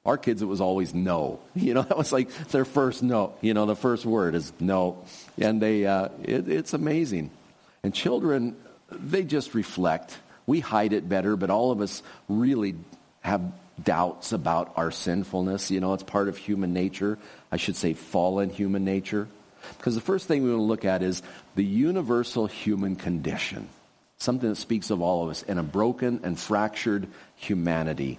Our 0.07 0.17
kids, 0.17 0.41
it 0.41 0.47
was 0.47 0.61
always 0.61 0.95
no. 0.95 1.41
You 1.55 1.75
know, 1.75 1.83
that 1.83 1.97
was 1.97 2.13
like 2.13 2.33
their 2.49 2.65
first 2.65 3.03
no. 3.03 3.35
You 3.41 3.55
know, 3.55 3.67
the 3.67 3.77
first 3.77 4.07
word 4.07 4.35
is 4.35 4.53
no. 4.59 5.05
And 5.39 5.61
they, 5.61 5.87
uh, 5.87 6.09
it, 6.23 6.49
it's 6.49 6.73
amazing. 6.73 7.31
And 7.83 7.95
children, 7.95 8.57
they 8.91 9.25
just 9.25 9.55
reflect. 9.55 10.19
We 10.47 10.61
hide 10.61 10.93
it 10.93 11.09
better, 11.09 11.37
but 11.37 11.51
all 11.51 11.71
of 11.71 11.81
us 11.81 12.03
really 12.29 12.75
have 13.21 13.43
doubts 13.83 14.33
about 14.33 14.73
our 14.77 14.91
sinfulness. 14.91 15.71
You 15.71 15.81
know, 15.81 15.95
it's 15.95 16.03
part 16.03 16.29
of 16.29 16.37
human 16.37 16.73
nature. 16.73 17.19
I 17.51 17.57
should 17.57 17.77
say 17.77 17.95
fallen 17.95 18.51
human 18.51 18.85
nature. 18.85 19.29
Because 19.77 19.95
the 19.95 20.01
first 20.01 20.27
thing 20.27 20.43
we 20.43 20.51
want 20.51 20.61
to 20.61 20.65
look 20.65 20.85
at 20.85 21.03
is 21.03 21.23
the 21.55 21.65
universal 21.65 22.47
human 22.47 22.97
condition. 22.97 23.69
Something 24.19 24.51
that 24.51 24.57
speaks 24.57 24.91
of 24.91 25.01
all 25.01 25.25
of 25.25 25.31
us 25.31 25.43
in 25.43 25.59
a 25.59 25.63
broken 25.63 26.21
and 26.25 26.39
fractured 26.39 27.09
humanity. 27.37 28.19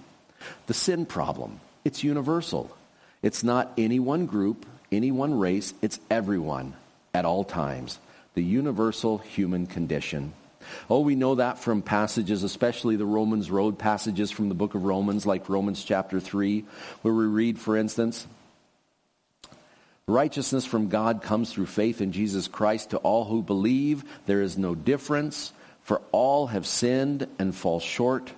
The 0.66 0.74
sin 0.74 1.06
problem. 1.06 1.60
It's 1.84 2.02
universal. 2.04 2.76
It's 3.22 3.44
not 3.44 3.72
any 3.78 4.00
one 4.00 4.26
group, 4.26 4.66
any 4.90 5.12
one 5.12 5.38
race. 5.38 5.74
It's 5.82 6.00
everyone 6.10 6.74
at 7.14 7.24
all 7.24 7.44
times. 7.44 7.98
The 8.34 8.42
universal 8.42 9.18
human 9.18 9.66
condition. 9.66 10.32
Oh, 10.88 11.00
we 11.00 11.14
know 11.14 11.36
that 11.36 11.58
from 11.58 11.82
passages, 11.82 12.42
especially 12.42 12.96
the 12.96 13.04
Romans 13.06 13.50
Road 13.50 13.78
passages 13.78 14.30
from 14.30 14.48
the 14.48 14.54
book 14.54 14.74
of 14.74 14.84
Romans, 14.84 15.26
like 15.26 15.48
Romans 15.48 15.84
chapter 15.84 16.20
3, 16.20 16.64
where 17.02 17.14
we 17.14 17.26
read, 17.26 17.58
for 17.58 17.76
instance, 17.76 18.26
Righteousness 20.06 20.64
from 20.64 20.88
God 20.88 21.22
comes 21.22 21.52
through 21.52 21.66
faith 21.66 22.00
in 22.00 22.12
Jesus 22.12 22.48
Christ 22.48 22.90
to 22.90 22.96
all 22.98 23.24
who 23.24 23.40
believe. 23.40 24.04
There 24.26 24.42
is 24.42 24.58
no 24.58 24.74
difference, 24.74 25.52
for 25.82 26.02
all 26.10 26.48
have 26.48 26.66
sinned 26.66 27.28
and 27.38 27.54
fall 27.54 27.78
short 27.78 28.32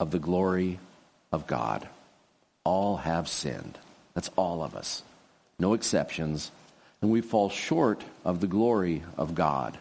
of 0.00 0.10
the 0.10 0.18
glory 0.18 0.80
of 1.30 1.46
God. 1.46 1.88
All 2.64 2.96
have 2.96 3.28
sinned. 3.28 3.78
That's 4.14 4.30
all 4.34 4.62
of 4.62 4.74
us. 4.74 5.02
No 5.60 5.74
exceptions. 5.74 6.50
And 7.00 7.12
we 7.12 7.20
fall 7.20 7.48
short 7.48 8.02
of 8.24 8.40
the 8.40 8.48
glory 8.48 9.02
of 9.16 9.36
God. 9.36 9.78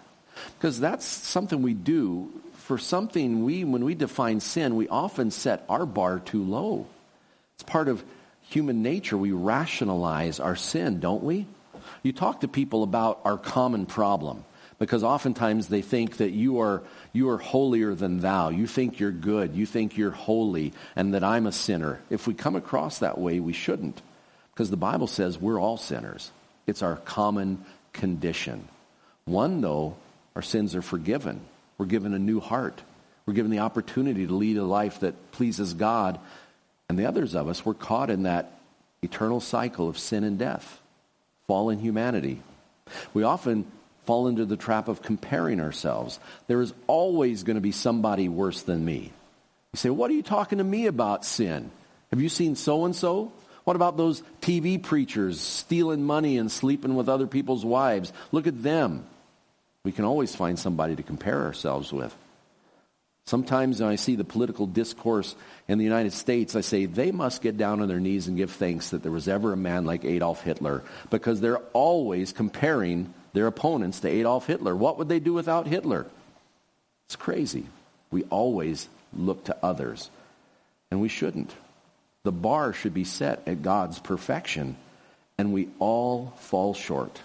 Because 0.57 0.79
that's 0.79 1.05
something 1.05 1.61
we 1.61 1.73
do. 1.73 2.31
For 2.53 2.77
something 2.77 3.43
we, 3.45 3.63
when 3.63 3.85
we 3.85 3.95
define 3.95 4.39
sin, 4.39 4.75
we 4.75 4.87
often 4.87 5.31
set 5.31 5.63
our 5.69 5.85
bar 5.85 6.19
too 6.19 6.43
low. 6.43 6.85
It's 7.55 7.63
part 7.63 7.87
of 7.87 8.03
human 8.49 8.81
nature. 8.81 9.17
We 9.17 9.31
rationalize 9.31 10.39
our 10.39 10.55
sin, 10.55 10.99
don't 10.99 11.23
we? 11.23 11.47
You 12.03 12.11
talk 12.11 12.41
to 12.41 12.47
people 12.47 12.83
about 12.83 13.21
our 13.25 13.37
common 13.37 13.85
problem 13.85 14.43
because 14.79 15.03
oftentimes 15.03 15.67
they 15.67 15.81
think 15.81 16.17
that 16.17 16.31
you 16.31 16.59
are 16.59 16.83
you 17.13 17.29
are 17.29 17.37
holier 17.37 17.95
than 17.95 18.19
thou. 18.19 18.49
You 18.49 18.67
think 18.67 18.99
you're 18.99 19.11
good. 19.11 19.55
You 19.55 19.65
think 19.65 19.97
you're 19.97 20.11
holy 20.11 20.73
and 20.95 21.13
that 21.13 21.23
I'm 21.23 21.47
a 21.47 21.51
sinner. 21.51 21.99
If 22.09 22.27
we 22.27 22.33
come 22.33 22.55
across 22.55 22.99
that 22.99 23.17
way, 23.17 23.39
we 23.39 23.53
shouldn't. 23.53 24.01
Because 24.53 24.69
the 24.69 24.77
Bible 24.77 25.07
says 25.07 25.39
we're 25.39 25.59
all 25.59 25.77
sinners. 25.77 26.31
It's 26.67 26.83
our 26.83 26.97
common 26.97 27.63
condition. 27.93 28.67
One 29.25 29.61
though 29.61 29.97
our 30.37 30.43
sins 30.43 30.75
are 30.75 30.83
forgiven. 30.83 31.41
We're 31.79 31.87
given 31.87 32.13
a 32.13 32.19
new 32.19 32.39
heart. 32.39 32.79
We're 33.25 33.33
given 33.33 33.49
the 33.49 33.57
opportunity 33.57 34.27
to 34.27 34.35
lead 34.35 34.57
a 34.57 34.63
life 34.63 34.99
that 34.99 35.31
pleases 35.31 35.73
God. 35.73 36.19
And 36.87 36.99
the 36.99 37.07
others 37.07 37.33
of 37.33 37.47
us, 37.47 37.65
we're 37.65 37.73
caught 37.73 38.11
in 38.11 38.21
that 38.23 38.51
eternal 39.01 39.39
cycle 39.39 39.89
of 39.89 39.97
sin 39.97 40.23
and 40.23 40.37
death, 40.37 40.79
fallen 41.47 41.79
humanity. 41.79 42.39
We 43.15 43.23
often 43.23 43.65
fall 44.05 44.27
into 44.27 44.45
the 44.45 44.57
trap 44.57 44.89
of 44.89 45.01
comparing 45.01 45.59
ourselves. 45.59 46.19
There 46.45 46.61
is 46.61 46.71
always 46.85 47.41
going 47.41 47.55
to 47.55 47.61
be 47.61 47.71
somebody 47.71 48.29
worse 48.29 48.61
than 48.61 48.85
me. 48.85 49.11
You 49.73 49.77
say, 49.77 49.89
What 49.89 50.11
are 50.11 50.13
you 50.13 50.21
talking 50.21 50.59
to 50.59 50.63
me 50.63 50.85
about 50.85 51.25
sin? 51.25 51.71
Have 52.11 52.21
you 52.21 52.29
seen 52.29 52.55
so 52.55 52.85
and 52.85 52.95
so? 52.95 53.31
What 53.63 53.75
about 53.75 53.97
those 53.97 54.21
TV 54.41 54.79
preachers 54.79 55.39
stealing 55.39 56.03
money 56.03 56.37
and 56.37 56.51
sleeping 56.51 56.95
with 56.95 57.09
other 57.09 57.25
people's 57.25 57.65
wives? 57.65 58.13
Look 58.31 58.45
at 58.45 58.61
them. 58.61 59.03
We 59.87 59.93
can 59.93 60.03
always 60.03 60.35
find 60.35 60.59
somebody 60.59 60.97
to 60.97 61.01
compare 61.01 61.43
ourselves 61.43 61.93
with. 61.93 62.13
Sometimes 63.25 63.79
when 63.79 63.89
I 63.89 63.95
see 63.95 64.17
the 64.17 64.25
political 64.25 64.67
discourse 64.67 65.33
in 65.69 65.77
the 65.77 65.85
United 65.85 66.11
States, 66.11 66.57
I 66.57 66.59
say 66.59 66.87
they 66.87 67.13
must 67.13 67.41
get 67.41 67.55
down 67.55 67.81
on 67.81 67.87
their 67.87 68.01
knees 68.01 68.27
and 68.27 68.35
give 68.35 68.51
thanks 68.51 68.89
that 68.89 69.01
there 69.01 69.13
was 69.13 69.29
ever 69.29 69.53
a 69.53 69.55
man 69.55 69.85
like 69.85 70.03
Adolf 70.03 70.43
Hitler 70.43 70.83
because 71.09 71.39
they're 71.39 71.61
always 71.71 72.33
comparing 72.33 73.13
their 73.31 73.47
opponents 73.47 74.01
to 74.01 74.09
Adolf 74.09 74.45
Hitler. 74.45 74.75
What 74.75 74.97
would 74.97 75.07
they 75.07 75.21
do 75.21 75.31
without 75.31 75.67
Hitler? 75.67 76.05
It's 77.05 77.15
crazy. 77.15 77.65
We 78.11 78.25
always 78.25 78.89
look 79.13 79.45
to 79.45 79.55
others, 79.63 80.09
and 80.91 80.99
we 80.99 81.07
shouldn't. 81.07 81.55
The 82.23 82.33
bar 82.33 82.73
should 82.73 82.93
be 82.93 83.05
set 83.05 83.47
at 83.47 83.63
God's 83.63 83.99
perfection, 83.99 84.75
and 85.37 85.53
we 85.53 85.69
all 85.79 86.33
fall 86.39 86.73
short. 86.73 87.21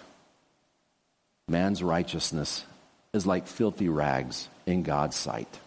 Man's 1.47 1.83
righteousness 1.83 2.65
is 3.13 3.25
like 3.25 3.47
filthy 3.47 3.89
rags 3.89 4.47
in 4.65 4.83
God's 4.83 5.15
sight. 5.15 5.59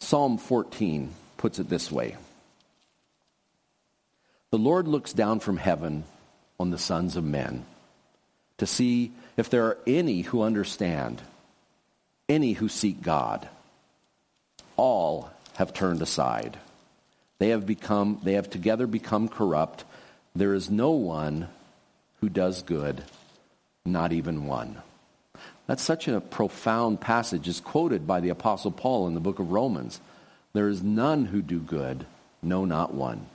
Psalm 0.00 0.38
14 0.38 1.10
puts 1.36 1.58
it 1.58 1.68
this 1.68 1.90
way 1.90 2.16
The 4.50 4.58
Lord 4.58 4.86
looks 4.86 5.12
down 5.12 5.40
from 5.40 5.56
heaven 5.56 6.04
on 6.60 6.70
the 6.70 6.78
sons 6.78 7.16
of 7.16 7.24
men 7.24 7.64
to 8.58 8.66
see 8.66 9.12
if 9.36 9.50
there 9.50 9.66
are 9.66 9.78
any 9.86 10.22
who 10.22 10.42
understand, 10.42 11.22
any 12.28 12.52
who 12.52 12.68
seek 12.68 13.02
God. 13.02 13.48
All 14.76 15.30
have 15.54 15.72
turned 15.72 16.02
aside. 16.02 16.58
They 17.38 17.50
have 17.50 17.66
become 17.66 18.20
they 18.22 18.34
have 18.34 18.50
together 18.50 18.86
become 18.86 19.28
corrupt. 19.28 19.84
There 20.34 20.54
is 20.54 20.70
no 20.70 20.90
one 20.90 21.48
who 22.20 22.28
does 22.28 22.62
good, 22.62 23.02
not 23.86 24.12
even 24.12 24.46
one. 24.46 24.76
That's 25.66 25.82
such 25.82 26.08
a 26.08 26.20
profound 26.20 27.00
passage. 27.00 27.48
It's 27.48 27.60
quoted 27.60 28.06
by 28.06 28.20
the 28.20 28.30
Apostle 28.30 28.70
Paul 28.70 29.06
in 29.08 29.14
the 29.14 29.20
book 29.20 29.38
of 29.38 29.50
Romans. 29.50 30.00
There 30.52 30.68
is 30.68 30.82
none 30.82 31.26
who 31.26 31.42
do 31.42 31.58
good, 31.58 32.06
no, 32.42 32.64
not 32.64 32.94
one. 32.94 33.26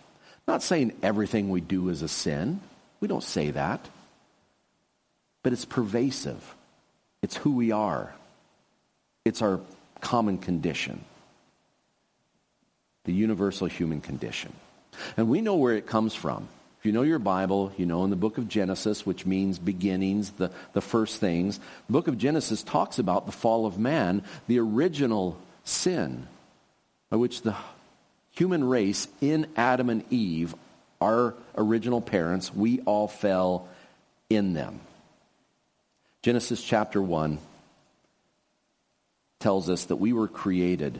Not 0.47 0.63
saying 0.63 0.93
everything 1.03 1.49
we 1.49 1.61
do 1.61 1.89
is 1.89 2.01
a 2.01 2.07
sin. 2.07 2.61
We 2.99 3.07
don't 3.07 3.23
say 3.23 3.51
that. 3.51 3.87
But 5.43 5.53
it's 5.53 5.65
pervasive. 5.65 6.55
It's 7.21 7.35
who 7.35 7.51
we 7.51 7.71
are. 7.71 8.13
It's 9.25 9.41
our 9.41 9.59
common 10.01 10.37
condition. 10.37 11.03
The 13.05 13.13
universal 13.13 13.67
human 13.67 14.01
condition. 14.01 14.53
And 15.17 15.29
we 15.29 15.41
know 15.41 15.55
where 15.55 15.75
it 15.75 15.85
comes 15.85 16.15
from. 16.15 16.47
If 16.79 16.85
you 16.85 16.93
know 16.93 17.01
your 17.01 17.19
Bible, 17.19 17.73
you 17.77 17.85
know 17.85 18.05
in 18.05 18.09
the 18.09 18.15
book 18.15 18.37
of 18.37 18.47
Genesis, 18.47 19.05
which 19.05 19.25
means 19.25 19.59
beginnings, 19.59 20.31
the, 20.31 20.49
the 20.71 20.81
first 20.81 21.19
things, 21.19 21.59
the 21.87 21.93
book 21.93 22.07
of 22.07 22.17
Genesis 22.17 22.63
talks 22.63 22.99
about 22.99 23.25
the 23.25 23.33
fall 23.33 23.65
of 23.65 23.77
man, 23.77 24.23
the 24.47 24.59
original 24.59 25.37
sin 25.65 26.25
by 27.09 27.17
which 27.17 27.41
the 27.41 27.55
human 28.31 28.63
race 28.63 29.07
in 29.19 29.47
Adam 29.57 29.89
and 29.89 30.03
Eve, 30.09 30.55
our 31.01 31.33
original 31.57 31.99
parents, 31.99 32.53
we 32.53 32.79
all 32.81 33.07
fell 33.07 33.67
in 34.29 34.53
them. 34.53 34.79
Genesis 36.21 36.63
chapter 36.63 37.01
1 37.01 37.39
tells 39.39 39.69
us 39.69 39.85
that 39.85 39.95
we 39.95 40.13
were 40.13 40.27
created 40.27 40.99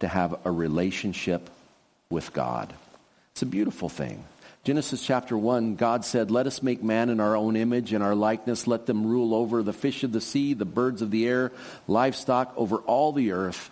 to 0.00 0.08
have 0.08 0.34
a 0.44 0.50
relationship 0.50 1.48
with 2.10 2.32
God. 2.32 2.72
It's 3.32 3.42
a 3.42 3.46
beautiful 3.46 3.88
thing. 3.88 4.24
Genesis 4.64 5.04
chapter 5.04 5.36
1, 5.36 5.76
God 5.76 6.06
said, 6.06 6.30
Let 6.30 6.46
us 6.46 6.62
make 6.62 6.82
man 6.82 7.10
in 7.10 7.20
our 7.20 7.36
own 7.36 7.54
image 7.54 7.92
and 7.92 8.02
our 8.02 8.14
likeness. 8.14 8.66
Let 8.66 8.86
them 8.86 9.06
rule 9.06 9.34
over 9.34 9.62
the 9.62 9.74
fish 9.74 10.02
of 10.04 10.12
the 10.12 10.22
sea, 10.22 10.54
the 10.54 10.64
birds 10.64 11.02
of 11.02 11.10
the 11.10 11.28
air, 11.28 11.52
livestock, 11.86 12.54
over 12.56 12.78
all 12.78 13.12
the 13.12 13.32
earth, 13.32 13.68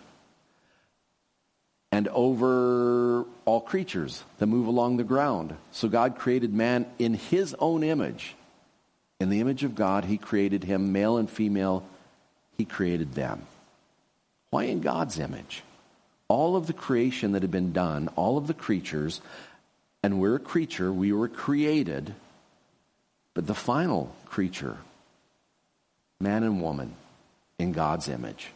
and 1.91 2.07
over 2.09 3.25
all 3.45 3.59
creatures 3.59 4.23
that 4.37 4.45
move 4.45 4.67
along 4.67 4.97
the 4.97 5.03
ground. 5.03 5.55
So 5.71 5.87
God 5.87 6.19
created 6.19 6.53
man 6.53 6.85
in 6.99 7.15
his 7.15 7.55
own 7.57 7.83
image. 7.83 8.35
In 9.19 9.31
the 9.31 9.39
image 9.39 9.63
of 9.63 9.73
God, 9.73 10.05
he 10.05 10.19
created 10.19 10.63
him, 10.63 10.91
male 10.91 11.17
and 11.17 11.27
female, 11.27 11.83
he 12.55 12.65
created 12.65 13.15
them. 13.15 13.47
Why 14.51 14.65
in 14.65 14.81
God's 14.81 15.17
image? 15.17 15.63
All 16.27 16.55
of 16.55 16.67
the 16.67 16.73
creation 16.73 17.31
that 17.31 17.41
had 17.41 17.51
been 17.51 17.73
done, 17.73 18.09
all 18.15 18.37
of 18.37 18.45
the 18.45 18.53
creatures, 18.53 19.21
and 20.03 20.19
we're 20.19 20.35
a 20.35 20.39
creature, 20.39 20.91
we 20.91 21.13
were 21.13 21.29
created, 21.29 22.13
but 23.33 23.47
the 23.47 23.55
final 23.55 24.13
creature, 24.25 24.77
man 26.19 26.43
and 26.43 26.61
woman, 26.61 26.93
in 27.57 27.71
God's 27.71 28.09
image, 28.09 28.49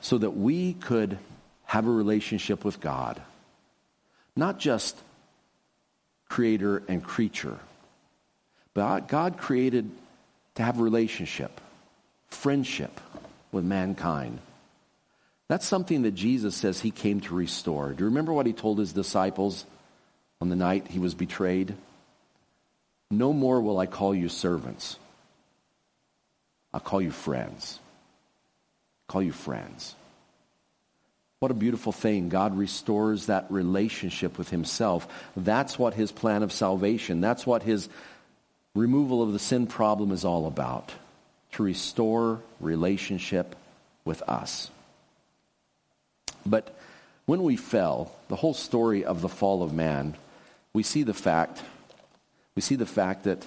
so 0.00 0.16
that 0.18 0.30
we 0.30 0.72
could 0.72 1.18
have 1.64 1.86
a 1.86 1.90
relationship 1.90 2.64
with 2.64 2.80
God. 2.80 3.20
Not 4.34 4.58
just 4.58 4.96
creator 6.28 6.82
and 6.88 7.04
creature, 7.04 7.58
but 8.74 9.08
God 9.08 9.38
created 9.38 9.90
to 10.56 10.62
have 10.62 10.80
relationship, 10.80 11.60
friendship 12.28 13.00
with 13.52 13.64
mankind. 13.64 14.38
That's 15.48 15.66
something 15.66 16.02
that 16.02 16.14
Jesus 16.14 16.56
says 16.56 16.80
he 16.80 16.90
came 16.90 17.20
to 17.20 17.34
restore. 17.34 17.92
Do 17.92 18.00
you 18.00 18.06
remember 18.06 18.32
what 18.32 18.46
he 18.46 18.52
told 18.52 18.78
his 18.78 18.92
disciples? 18.92 19.64
On 20.40 20.48
the 20.48 20.56
night 20.56 20.88
he 20.88 20.98
was 20.98 21.14
betrayed, 21.14 21.74
No 23.10 23.32
more 23.32 23.60
will 23.60 23.78
I 23.78 23.86
call 23.86 24.14
you 24.14 24.28
servants. 24.28 24.98
I'll 26.72 26.80
call 26.80 27.00
you 27.00 27.10
friends. 27.10 27.80
call 29.08 29.22
you 29.22 29.32
friends. 29.32 29.94
What 31.38 31.50
a 31.50 31.54
beautiful 31.54 31.92
thing. 31.92 32.28
God 32.28 32.56
restores 32.56 33.26
that 33.26 33.46
relationship 33.50 34.38
with 34.38 34.48
himself. 34.48 35.06
That's 35.36 35.78
what 35.78 35.94
his 35.94 36.10
plan 36.10 36.42
of 36.42 36.52
salvation, 36.52 37.20
that's 37.20 37.46
what 37.46 37.62
his 37.62 37.88
removal 38.74 39.22
of 39.22 39.32
the 39.32 39.38
sin 39.38 39.66
problem 39.66 40.12
is 40.12 40.24
all 40.24 40.46
about. 40.46 40.92
To 41.52 41.62
restore 41.62 42.40
relationship 42.60 43.56
with 44.04 44.20
us. 44.22 44.70
But 46.44 46.76
when 47.24 47.42
we 47.42 47.56
fell, 47.56 48.12
the 48.28 48.36
whole 48.36 48.52
story 48.52 49.04
of 49.04 49.22
the 49.22 49.28
fall 49.28 49.62
of 49.62 49.72
man 49.72 50.14
we 50.76 50.82
see 50.82 51.04
the 51.04 51.14
fact 51.14 51.62
we 52.54 52.60
see 52.60 52.76
the 52.76 52.84
fact 52.84 53.24
that 53.24 53.46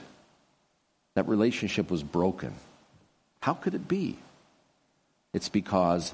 that 1.14 1.28
relationship 1.28 1.92
was 1.92 2.02
broken. 2.02 2.54
How 3.40 3.54
could 3.54 3.76
it 3.76 3.88
be? 3.88 4.18
It's 5.32 5.50
because 5.50 6.14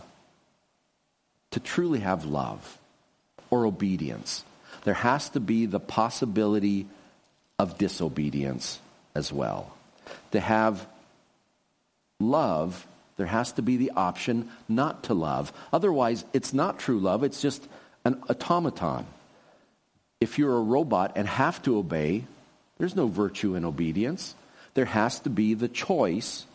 to 1.51 1.61
truly 1.61 1.99
have 1.99 2.25
love 2.25 2.77
or 3.49 3.65
obedience, 3.65 4.43
there 4.83 4.93
has 4.93 5.29
to 5.29 5.39
be 5.39 5.65
the 5.65 5.79
possibility 5.79 6.85
of 7.59 7.77
disobedience 7.77 8.79
as 9.13 9.31
well. 9.31 9.73
To 10.31 10.41
have 10.41 10.85
love, 12.19 12.85
there 13.15 13.25
has 13.25 13.53
to 13.53 13.61
be 13.61 13.77
the 13.77 13.91
option 13.91 14.49
not 14.67 15.03
to 15.03 15.13
love. 15.13 15.53
Otherwise, 15.71 16.25
it's 16.33 16.53
not 16.53 16.79
true 16.79 16.99
love, 16.99 17.23
it's 17.23 17.41
just 17.41 17.65
an 18.03 18.21
automaton 18.29 19.05
if 20.19 20.39
you're 20.39 20.55
a 20.55 20.61
robot 20.61 21.13
and 21.15 21.27
have 21.27 21.61
to 21.63 21.77
obey, 21.77 22.23
there's 22.77 22.95
no 22.95 23.07
virtue 23.07 23.55
in 23.55 23.65
obedience. 23.65 24.35
There 24.73 24.85
has 24.85 25.19
to 25.21 25.29
be 25.29 25.53
the 25.53 25.67
choice, 25.67 26.45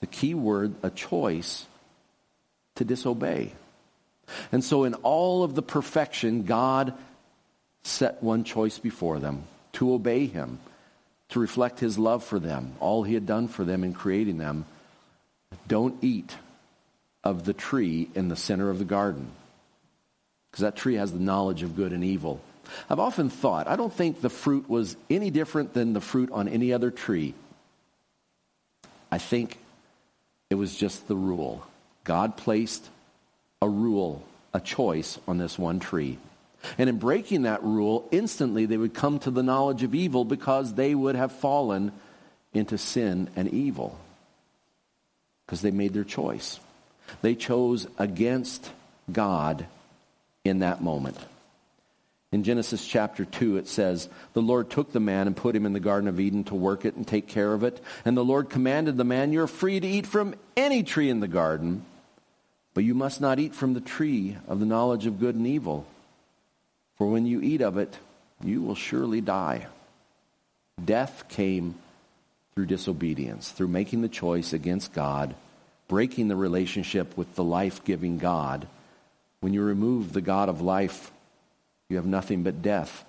the 0.00 0.06
key 0.06 0.34
word, 0.34 0.74
a 0.82 0.90
choice 0.90 1.66
to 2.76 2.84
disobey. 2.84 3.52
And 4.50 4.64
so, 4.64 4.84
in 4.84 4.94
all 4.94 5.44
of 5.44 5.54
the 5.54 5.62
perfection, 5.62 6.42
God 6.42 6.94
set 7.84 8.22
one 8.22 8.42
choice 8.42 8.78
before 8.78 9.20
them 9.20 9.44
to 9.74 9.94
obey 9.94 10.26
Him, 10.26 10.58
to 11.28 11.38
reflect 11.38 11.78
His 11.78 11.98
love 11.98 12.24
for 12.24 12.40
them, 12.40 12.72
all 12.80 13.04
He 13.04 13.14
had 13.14 13.26
done 13.26 13.46
for 13.46 13.64
them 13.64 13.84
in 13.84 13.92
creating 13.92 14.38
them. 14.38 14.64
Don't 15.68 16.02
eat 16.02 16.34
of 17.22 17.44
the 17.44 17.52
tree 17.52 18.08
in 18.14 18.28
the 18.28 18.36
center 18.36 18.68
of 18.70 18.78
the 18.78 18.84
garden 18.84 19.30
because 20.56 20.62
that 20.62 20.76
tree 20.76 20.94
has 20.94 21.12
the 21.12 21.18
knowledge 21.18 21.62
of 21.62 21.76
good 21.76 21.92
and 21.92 22.02
evil. 22.02 22.40
I've 22.88 22.98
often 22.98 23.28
thought, 23.28 23.68
I 23.68 23.76
don't 23.76 23.92
think 23.92 24.22
the 24.22 24.30
fruit 24.30 24.70
was 24.70 24.96
any 25.10 25.28
different 25.28 25.74
than 25.74 25.92
the 25.92 26.00
fruit 26.00 26.30
on 26.32 26.48
any 26.48 26.72
other 26.72 26.90
tree. 26.90 27.34
I 29.12 29.18
think 29.18 29.58
it 30.48 30.54
was 30.54 30.74
just 30.74 31.08
the 31.08 31.14
rule. 31.14 31.62
God 32.04 32.38
placed 32.38 32.88
a 33.60 33.68
rule, 33.68 34.24
a 34.54 34.60
choice 34.60 35.18
on 35.28 35.36
this 35.36 35.58
one 35.58 35.78
tree. 35.78 36.16
And 36.78 36.88
in 36.88 36.96
breaking 36.96 37.42
that 37.42 37.62
rule, 37.62 38.08
instantly 38.10 38.64
they 38.64 38.78
would 38.78 38.94
come 38.94 39.18
to 39.18 39.30
the 39.30 39.42
knowledge 39.42 39.82
of 39.82 39.94
evil 39.94 40.24
because 40.24 40.72
they 40.72 40.94
would 40.94 41.16
have 41.16 41.32
fallen 41.32 41.92
into 42.54 42.78
sin 42.78 43.28
and 43.36 43.52
evil. 43.52 44.00
Because 45.44 45.60
they 45.60 45.70
made 45.70 45.92
their 45.92 46.02
choice. 46.02 46.58
They 47.20 47.34
chose 47.34 47.86
against 47.98 48.70
God 49.12 49.66
in 50.48 50.60
that 50.60 50.82
moment. 50.82 51.16
In 52.32 52.42
Genesis 52.42 52.86
chapter 52.86 53.24
2, 53.24 53.56
it 53.56 53.68
says, 53.68 54.08
The 54.32 54.42
Lord 54.42 54.68
took 54.68 54.92
the 54.92 55.00
man 55.00 55.26
and 55.26 55.36
put 55.36 55.54
him 55.54 55.64
in 55.64 55.72
the 55.72 55.80
Garden 55.80 56.08
of 56.08 56.18
Eden 56.20 56.44
to 56.44 56.54
work 56.54 56.84
it 56.84 56.96
and 56.96 57.06
take 57.06 57.28
care 57.28 57.52
of 57.52 57.62
it. 57.62 57.80
And 58.04 58.16
the 58.16 58.24
Lord 58.24 58.50
commanded 58.50 58.96
the 58.96 59.04
man, 59.04 59.32
You're 59.32 59.46
free 59.46 59.78
to 59.78 59.86
eat 59.86 60.06
from 60.06 60.34
any 60.56 60.82
tree 60.82 61.08
in 61.08 61.20
the 61.20 61.28
garden, 61.28 61.84
but 62.74 62.84
you 62.84 62.94
must 62.94 63.20
not 63.20 63.38
eat 63.38 63.54
from 63.54 63.74
the 63.74 63.80
tree 63.80 64.36
of 64.48 64.60
the 64.60 64.66
knowledge 64.66 65.06
of 65.06 65.20
good 65.20 65.34
and 65.34 65.46
evil. 65.46 65.86
For 66.98 67.06
when 67.06 67.26
you 67.26 67.40
eat 67.40 67.62
of 67.62 67.78
it, 67.78 67.96
you 68.42 68.60
will 68.60 68.74
surely 68.74 69.20
die. 69.20 69.66
Death 70.84 71.28
came 71.28 71.76
through 72.54 72.66
disobedience, 72.66 73.50
through 73.50 73.68
making 73.68 74.02
the 74.02 74.08
choice 74.08 74.52
against 74.52 74.92
God, 74.92 75.34
breaking 75.88 76.28
the 76.28 76.36
relationship 76.36 77.16
with 77.16 77.34
the 77.34 77.44
life 77.44 77.84
giving 77.84 78.18
God. 78.18 78.66
When 79.40 79.54
you 79.54 79.62
remove 79.62 80.12
the 80.12 80.20
God 80.20 80.48
of 80.48 80.60
life, 80.60 81.10
you 81.88 81.96
have 81.96 82.06
nothing 82.06 82.42
but 82.42 82.62
death. 82.62 83.04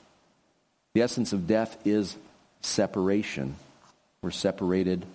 The 0.94 1.02
essence 1.02 1.34
of 1.34 1.48
death 1.48 1.78
is 1.86 2.16
separation. 2.62 3.56
We're 4.22 4.32
separated 4.32 5.06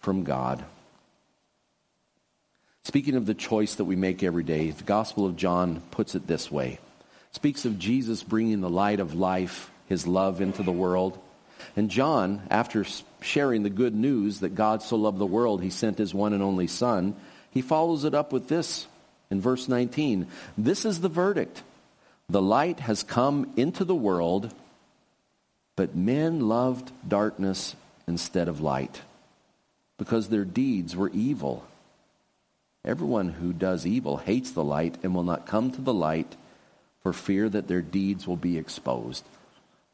from 0.00 0.24
God. 0.24 0.64
Speaking 2.84 3.16
of 3.16 3.26
the 3.26 3.34
choice 3.34 3.74
that 3.74 3.84
we 3.84 3.96
make 3.96 4.22
every 4.22 4.44
day, 4.44 4.70
the 4.70 4.84
Gospel 4.84 5.26
of 5.26 5.36
John 5.36 5.82
puts 5.90 6.14
it 6.14 6.26
this 6.26 6.50
way 6.50 6.78
speaks 7.32 7.66
of 7.66 7.78
Jesus 7.78 8.22
bringing 8.22 8.62
the 8.62 8.70
light 8.70 8.98
of 8.98 9.14
life, 9.14 9.70
his 9.88 10.06
love 10.06 10.40
into 10.40 10.62
the 10.62 10.72
world. 10.72 11.18
And 11.76 11.90
John, 11.90 12.40
after 12.50 12.86
sharing 13.20 13.62
the 13.62 13.70
good 13.70 13.94
news 13.94 14.40
that 14.40 14.54
God 14.54 14.82
so 14.82 14.96
loved 14.96 15.18
the 15.18 15.26
world, 15.26 15.62
he 15.62 15.68
sent 15.68 15.98
his 15.98 16.14
one 16.14 16.32
and 16.32 16.42
only 16.42 16.66
Son, 16.66 17.14
he 17.50 17.60
follows 17.60 18.04
it 18.04 18.14
up 18.14 18.32
with 18.32 18.48
this 18.48 18.86
in 19.30 19.40
verse 19.40 19.68
19. 19.68 20.26
This 20.56 20.84
is 20.84 21.00
the 21.00 21.08
verdict. 21.08 21.62
The 22.28 22.42
light 22.42 22.80
has 22.80 23.02
come 23.02 23.52
into 23.56 23.84
the 23.84 23.94
world, 23.94 24.52
but 25.76 25.94
men 25.94 26.48
loved 26.48 26.90
darkness 27.06 27.76
instead 28.08 28.48
of 28.48 28.60
light 28.60 29.00
because 29.98 30.28
their 30.28 30.44
deeds 30.44 30.94
were 30.96 31.10
evil. 31.10 31.64
Everyone 32.84 33.30
who 33.30 33.52
does 33.52 33.86
evil 33.86 34.16
hates 34.16 34.52
the 34.52 34.64
light 34.64 34.96
and 35.02 35.14
will 35.14 35.22
not 35.22 35.46
come 35.46 35.70
to 35.72 35.80
the 35.80 35.94
light 35.94 36.36
for 37.02 37.12
fear 37.12 37.48
that 37.48 37.68
their 37.68 37.82
deeds 37.82 38.26
will 38.26 38.36
be 38.36 38.58
exposed. 38.58 39.24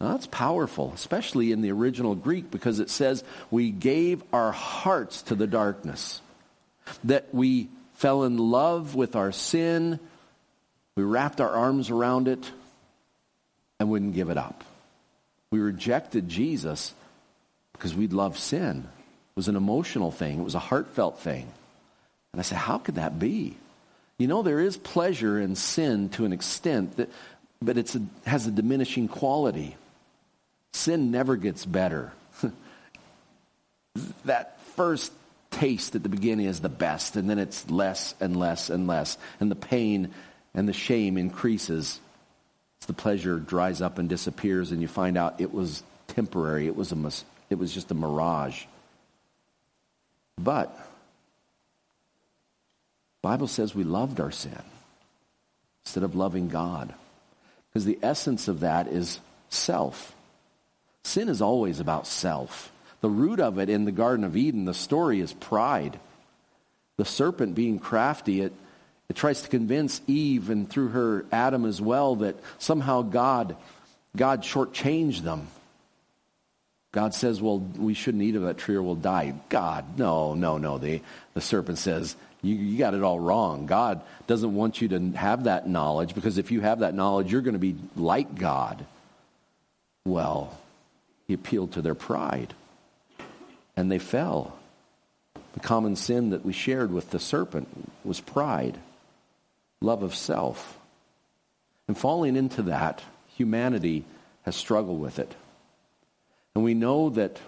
Now, 0.00 0.12
that's 0.12 0.26
powerful, 0.26 0.92
especially 0.94 1.52
in 1.52 1.60
the 1.60 1.70
original 1.70 2.14
Greek, 2.14 2.50
because 2.50 2.80
it 2.80 2.90
says 2.90 3.22
we 3.50 3.70
gave 3.70 4.22
our 4.32 4.50
hearts 4.50 5.22
to 5.22 5.34
the 5.34 5.46
darkness, 5.46 6.20
that 7.04 7.32
we 7.32 7.68
fell 8.02 8.24
in 8.24 8.36
love 8.36 8.96
with 8.96 9.14
our 9.14 9.30
sin, 9.30 10.00
we 10.96 11.04
wrapped 11.04 11.40
our 11.40 11.48
arms 11.48 11.88
around 11.88 12.26
it, 12.26 12.50
and 13.78 13.88
wouldn't 13.88 14.14
give 14.14 14.28
it 14.28 14.36
up. 14.36 14.64
We 15.52 15.60
rejected 15.60 16.28
Jesus 16.28 16.94
because 17.74 17.94
we 17.94 18.08
loved 18.08 18.38
sin. 18.38 18.88
It 18.88 19.36
was 19.36 19.46
an 19.46 19.54
emotional 19.54 20.10
thing, 20.10 20.40
it 20.40 20.42
was 20.42 20.56
a 20.56 20.58
heartfelt 20.58 21.20
thing. 21.20 21.46
And 22.32 22.40
I 22.40 22.42
said, 22.42 22.58
How 22.58 22.78
could 22.78 22.96
that 22.96 23.20
be? 23.20 23.56
You 24.18 24.26
know, 24.26 24.42
there 24.42 24.58
is 24.58 24.76
pleasure 24.76 25.40
in 25.40 25.54
sin 25.54 26.08
to 26.10 26.24
an 26.24 26.32
extent, 26.32 26.96
that, 26.96 27.08
but 27.60 27.78
it 27.78 27.96
has 28.26 28.48
a 28.48 28.50
diminishing 28.50 29.06
quality. 29.06 29.76
Sin 30.72 31.12
never 31.12 31.36
gets 31.36 31.64
better. 31.64 32.12
that 34.24 34.60
first 34.74 35.12
taste 35.52 35.94
at 35.94 36.02
the 36.02 36.08
beginning 36.08 36.46
is 36.46 36.60
the 36.60 36.68
best, 36.68 37.14
and 37.14 37.30
then 37.30 37.38
it's 37.38 37.70
less 37.70 38.14
and 38.20 38.36
less 38.36 38.70
and 38.70 38.88
less, 38.88 39.16
and 39.38 39.50
the 39.50 39.56
pain 39.56 40.12
and 40.54 40.68
the 40.68 40.72
shame 40.72 41.16
increases. 41.16 42.00
As 42.80 42.86
the 42.86 42.92
pleasure 42.92 43.38
dries 43.38 43.80
up 43.80 43.98
and 43.98 44.08
disappears, 44.08 44.72
and 44.72 44.82
you 44.82 44.88
find 44.88 45.16
out 45.16 45.40
it 45.40 45.52
was 45.52 45.84
temporary. 46.08 46.66
It 46.66 46.74
was 46.74 46.90
a 46.90 47.10
it 47.48 47.58
was 47.58 47.72
just 47.72 47.92
a 47.92 47.94
mirage. 47.94 48.64
But 50.36 50.76
Bible 53.22 53.46
says 53.46 53.74
we 53.74 53.84
loved 53.84 54.18
our 54.18 54.32
sin 54.32 54.58
instead 55.84 56.02
of 56.02 56.16
loving 56.16 56.48
God. 56.48 56.92
Because 57.68 57.84
the 57.84 57.98
essence 58.02 58.48
of 58.48 58.60
that 58.60 58.88
is 58.88 59.20
self. 59.48 60.14
Sin 61.04 61.28
is 61.28 61.40
always 61.40 61.78
about 61.78 62.06
self. 62.06 62.71
The 63.02 63.10
root 63.10 63.40
of 63.40 63.58
it 63.58 63.68
in 63.68 63.84
the 63.84 63.92
Garden 63.92 64.24
of 64.24 64.36
Eden, 64.36 64.64
the 64.64 64.74
story 64.74 65.20
is 65.20 65.32
pride. 65.32 66.00
The 66.96 67.04
serpent 67.04 67.54
being 67.54 67.78
crafty, 67.78 68.40
it, 68.40 68.52
it 69.08 69.16
tries 69.16 69.42
to 69.42 69.48
convince 69.48 70.00
Eve 70.06 70.48
and 70.48 70.70
through 70.70 70.88
her 70.88 71.26
Adam 71.30 71.64
as 71.64 71.80
well 71.80 72.16
that 72.16 72.36
somehow 72.58 73.02
God, 73.02 73.56
God 74.16 74.42
shortchanged 74.42 75.22
them. 75.22 75.48
God 76.92 77.14
says, 77.14 77.40
well, 77.40 77.58
we 77.58 77.94
shouldn't 77.94 78.22
eat 78.22 78.36
of 78.36 78.42
that 78.42 78.58
tree 78.58 78.76
or 78.76 78.82
we'll 78.82 78.94
die. 78.94 79.34
God, 79.48 79.98
no, 79.98 80.34
no, 80.34 80.58
no. 80.58 80.78
The, 80.78 81.00
the 81.34 81.40
serpent 81.40 81.78
says, 81.78 82.14
you, 82.42 82.54
you 82.54 82.78
got 82.78 82.94
it 82.94 83.02
all 83.02 83.18
wrong. 83.18 83.66
God 83.66 84.02
doesn't 84.26 84.54
want 84.54 84.80
you 84.80 84.88
to 84.88 85.10
have 85.12 85.44
that 85.44 85.68
knowledge 85.68 86.14
because 86.14 86.38
if 86.38 86.50
you 86.50 86.60
have 86.60 86.80
that 86.80 86.94
knowledge, 86.94 87.32
you're 87.32 87.40
going 87.40 87.54
to 87.54 87.58
be 87.58 87.76
like 87.96 88.34
God. 88.34 88.84
Well, 90.04 90.56
he 91.26 91.34
appealed 91.34 91.72
to 91.72 91.82
their 91.82 91.94
pride, 91.94 92.52
and 93.76 93.90
they 93.90 93.98
fell. 93.98 94.56
The 95.54 95.60
common 95.60 95.96
sin 95.96 96.30
that 96.30 96.44
we 96.44 96.52
shared 96.52 96.92
with 96.92 97.10
the 97.10 97.18
serpent 97.18 97.68
was 98.04 98.20
pride, 98.20 98.78
love 99.80 100.02
of 100.02 100.14
self. 100.14 100.78
And 101.88 101.96
falling 101.96 102.36
into 102.36 102.62
that, 102.62 103.02
humanity 103.36 104.04
has 104.42 104.56
struggled 104.56 105.00
with 105.00 105.18
it. 105.18 105.34
And 106.54 106.64
we 106.64 106.74
know 106.74 107.10
that 107.10 107.38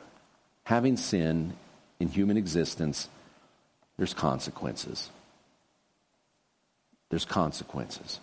having 0.65 0.97
sin 0.97 1.55
in 2.01 2.09
human 2.09 2.37
existence 2.37 3.09
there's 3.97 4.15
consequences. 4.15 5.11
There's 7.11 7.25
consequences. 7.25 8.19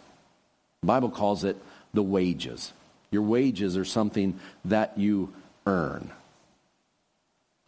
The 0.81 0.87
Bible 0.87 1.09
calls 1.09 1.43
it 1.43 1.55
the 1.93 2.03
wages. 2.03 2.73
Your 3.09 3.21
wages 3.21 3.77
are 3.77 3.85
something 3.85 4.39
that 4.65 4.97
you 4.97 5.33
earn. 5.65 6.11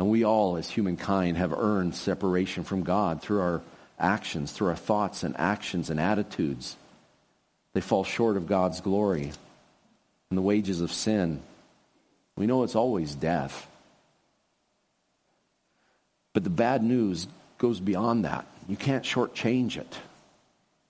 And 0.03 0.11
we 0.11 0.25
all, 0.25 0.57
as 0.57 0.69
humankind, 0.69 1.37
have 1.37 1.53
earned 1.53 1.95
separation 1.95 2.65
from 2.65 2.83
God 2.83 3.21
through 3.21 3.39
our 3.39 3.61
actions, 3.97 4.51
through 4.51 4.67
our 4.67 4.75
thoughts 4.75 5.23
and 5.23 5.33
actions 5.39 5.89
and 5.89 5.97
attitudes. 5.97 6.75
They 7.71 7.79
fall 7.79 8.03
short 8.03 8.35
of 8.35 8.45
God's 8.45 8.81
glory. 8.81 9.31
And 10.29 10.37
the 10.37 10.41
wages 10.41 10.81
of 10.81 10.91
sin, 10.91 11.41
we 12.35 12.47
know 12.47 12.63
it's 12.63 12.75
always 12.75 13.15
death. 13.15 13.65
But 16.33 16.43
the 16.43 16.49
bad 16.49 16.83
news 16.83 17.25
goes 17.57 17.79
beyond 17.79 18.25
that. 18.25 18.45
You 18.67 18.75
can't 18.75 19.05
shortchange 19.05 19.77
it. 19.77 19.97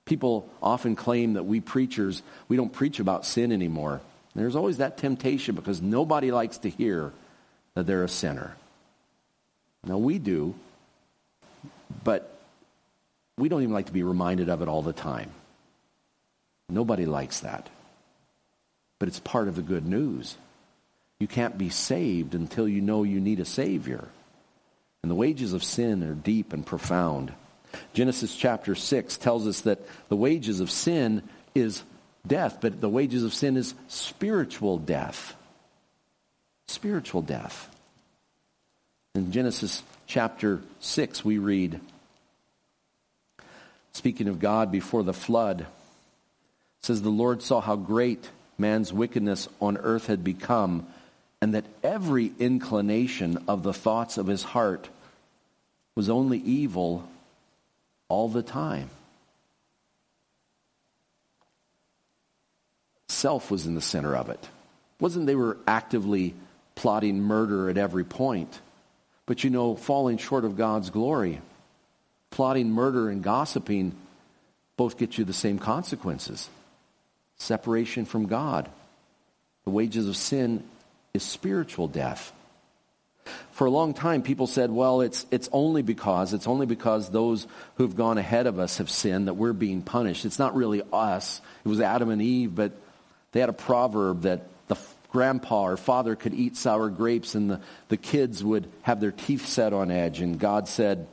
People 0.05 0.49
often 0.59 0.95
claim 0.95 1.33
that 1.33 1.43
we 1.43 1.59
preachers, 1.59 2.23
we 2.47 2.57
don't 2.57 2.73
preach 2.73 2.99
about 2.99 3.27
sin 3.27 3.51
anymore. 3.51 4.01
There's 4.33 4.55
always 4.55 4.77
that 4.77 4.97
temptation 4.97 5.53
because 5.53 5.83
nobody 5.83 6.31
likes 6.31 6.57
to 6.57 6.69
hear 6.71 7.13
that 7.75 7.85
they're 7.85 8.03
a 8.03 8.09
sinner. 8.09 8.55
Now, 9.85 9.97
we 9.97 10.17
do, 10.19 10.55
but 12.03 12.39
we 13.37 13.49
don't 13.49 13.63
even 13.63 13.73
like 13.73 13.87
to 13.87 13.93
be 13.93 14.03
reminded 14.03 14.49
of 14.49 14.61
it 14.61 14.67
all 14.67 14.81
the 14.81 14.93
time. 14.93 15.31
Nobody 16.69 17.05
likes 17.05 17.41
that. 17.41 17.69
But 18.99 19.09
it's 19.09 19.19
part 19.19 19.47
of 19.47 19.55
the 19.55 19.61
good 19.61 19.85
news. 19.85 20.37
You 21.19 21.27
can't 21.27 21.57
be 21.57 21.69
saved 21.69 22.35
until 22.35 22.67
you 22.67 22.81
know 22.81 23.03
you 23.03 23.19
need 23.19 23.39
a 23.39 23.45
Savior. 23.45 24.07
And 25.01 25.11
the 25.11 25.15
wages 25.15 25.53
of 25.53 25.63
sin 25.63 26.03
are 26.03 26.13
deep 26.13 26.53
and 26.53 26.65
profound. 26.65 27.33
Genesis 27.93 28.35
chapter 28.35 28.75
6 28.75 29.17
tells 29.17 29.47
us 29.47 29.61
that 29.61 29.79
the 30.09 30.15
wages 30.15 30.59
of 30.59 30.71
sin 30.71 31.23
is 31.53 31.83
death, 32.25 32.59
but 32.61 32.79
the 32.79 32.89
wages 32.89 33.23
of 33.23 33.33
sin 33.33 33.57
is 33.57 33.73
spiritual 33.87 34.77
death. 34.77 35.35
Spiritual 36.67 37.21
death. 37.21 37.69
In 39.15 39.31
Genesis 39.31 39.83
chapter 40.07 40.59
6, 40.79 41.23
we 41.23 41.37
read, 41.37 41.79
speaking 43.91 44.27
of 44.27 44.39
God 44.39 44.71
before 44.71 45.03
the 45.03 45.13
flood, 45.13 45.67
says, 46.81 47.03
The 47.03 47.09
Lord 47.09 47.43
saw 47.43 47.61
how 47.61 47.75
great 47.75 48.27
man's 48.57 48.91
wickedness 48.91 49.47
on 49.61 49.77
earth 49.77 50.07
had 50.07 50.23
become 50.23 50.87
and 51.43 51.53
that 51.53 51.65
every 51.83 52.31
inclination 52.39 53.43
of 53.47 53.61
the 53.61 53.73
thoughts 53.73 54.17
of 54.17 54.25
his 54.25 54.41
heart 54.41 54.89
was 55.93 56.09
only 56.09 56.39
evil 56.39 57.07
all 58.09 58.29
the 58.29 58.41
time. 58.41 58.89
Self 63.09 63.51
was 63.51 63.67
in 63.67 63.75
the 63.75 63.81
center 63.81 64.15
of 64.15 64.29
it. 64.29 64.39
it 64.41 64.49
wasn't 64.99 65.27
they 65.27 65.35
were 65.35 65.57
actively 65.67 66.33
plotting 66.73 67.21
murder 67.21 67.69
at 67.69 67.77
every 67.77 68.05
point. 68.05 68.59
But 69.25 69.43
you 69.43 69.49
know, 69.49 69.75
falling 69.75 70.17
short 70.17 70.45
of 70.45 70.57
God's 70.57 70.89
glory, 70.89 71.39
plotting 72.29 72.71
murder 72.71 73.09
and 73.09 73.23
gossiping 73.23 73.95
both 74.75 74.97
get 74.97 75.17
you 75.17 75.23
the 75.23 75.33
same 75.33 75.59
consequences 75.59 76.49
separation 77.37 78.05
from 78.05 78.27
God. 78.27 78.69
The 79.65 79.71
wages 79.71 80.07
of 80.07 80.15
sin 80.15 80.63
is 81.13 81.23
spiritual 81.23 81.87
death. 81.87 82.31
For 83.51 83.67
a 83.67 83.69
long 83.69 83.93
time, 83.93 84.23
people 84.23 84.47
said, 84.47 84.71
well, 84.71 85.01
it's, 85.01 85.25
it's 85.29 85.49
only 85.51 85.81
because, 85.81 86.33
it's 86.33 86.47
only 86.47 86.65
because 86.65 87.09
those 87.09 87.47
who've 87.75 87.95
gone 87.95 88.17
ahead 88.17 88.47
of 88.47 88.59
us 88.59 88.77
have 88.77 88.89
sinned 88.89 89.27
that 89.27 89.35
we're 89.35 89.53
being 89.53 89.81
punished. 89.81 90.25
It's 90.25 90.39
not 90.39 90.55
really 90.55 90.81
us. 90.91 91.41
It 91.65 91.69
was 91.69 91.79
Adam 91.79 92.09
and 92.09 92.21
Eve, 92.21 92.55
but 92.55 92.71
they 93.31 93.39
had 93.39 93.49
a 93.49 93.53
proverb 93.53 94.21
that 94.23 94.47
grandpa 95.13 95.63
or 95.63 95.77
father 95.77 96.15
could 96.17 96.33
eat 96.33 96.57
sour 96.57 96.89
grapes 96.89 97.35
and 97.35 97.49
the, 97.49 97.61
the 97.87 97.97
kids 97.97 98.43
would 98.43 98.67
have 98.81 98.99
their 98.99 99.11
teeth 99.11 99.45
set 99.45 99.71
on 99.71 99.91
edge. 99.91 100.19
And 100.19 100.39
God 100.39 100.67
said, 100.67 101.07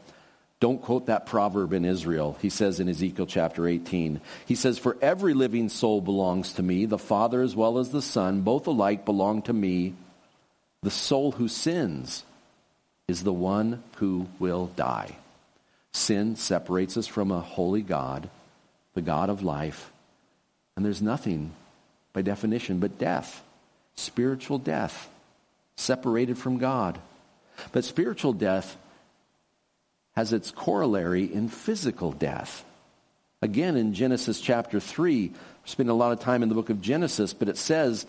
don't 0.58 0.82
quote 0.82 1.06
that 1.06 1.26
proverb 1.26 1.72
in 1.72 1.84
Israel. 1.84 2.36
He 2.42 2.50
says 2.50 2.80
in 2.80 2.88
Ezekiel 2.88 3.26
chapter 3.26 3.66
18. 3.68 4.20
He 4.46 4.54
says, 4.54 4.78
For 4.78 4.96
every 5.00 5.32
living 5.32 5.68
soul 5.68 6.00
belongs 6.00 6.54
to 6.54 6.62
me, 6.62 6.84
the 6.84 6.98
Father 6.98 7.40
as 7.40 7.56
well 7.56 7.78
as 7.78 7.90
the 7.90 8.02
Son, 8.02 8.42
both 8.42 8.66
alike 8.66 9.04
belong 9.04 9.42
to 9.42 9.52
me. 9.52 9.94
The 10.82 10.90
soul 10.90 11.32
who 11.32 11.48
sins 11.48 12.24
is 13.08 13.22
the 13.22 13.32
one 13.32 13.82
who 13.96 14.28
will 14.38 14.66
die. 14.76 15.16
Sin 15.92 16.36
separates 16.36 16.96
us 16.96 17.06
from 17.06 17.30
a 17.30 17.40
holy 17.40 17.82
God, 17.82 18.28
the 18.94 19.02
God 19.02 19.30
of 19.30 19.42
life, 19.42 19.90
and 20.76 20.84
there's 20.84 21.02
nothing, 21.02 21.52
by 22.12 22.22
definition, 22.22 22.78
but 22.78 22.98
death, 22.98 23.42
spiritual 24.00 24.58
death, 24.58 25.08
separated 25.76 26.38
from 26.38 26.58
God. 26.58 26.98
But 27.72 27.84
spiritual 27.84 28.32
death 28.32 28.76
has 30.12 30.32
its 30.32 30.50
corollary 30.50 31.32
in 31.32 31.48
physical 31.48 32.12
death. 32.12 32.64
Again, 33.42 33.76
in 33.76 33.94
Genesis 33.94 34.40
chapter 34.40 34.80
3, 34.80 35.28
we 35.28 35.34
spend 35.64 35.88
a 35.88 35.94
lot 35.94 36.12
of 36.12 36.20
time 36.20 36.42
in 36.42 36.48
the 36.48 36.54
book 36.54 36.70
of 36.70 36.82
Genesis, 36.82 37.32
but 37.32 37.48
it 37.48 37.56
says 37.56 38.06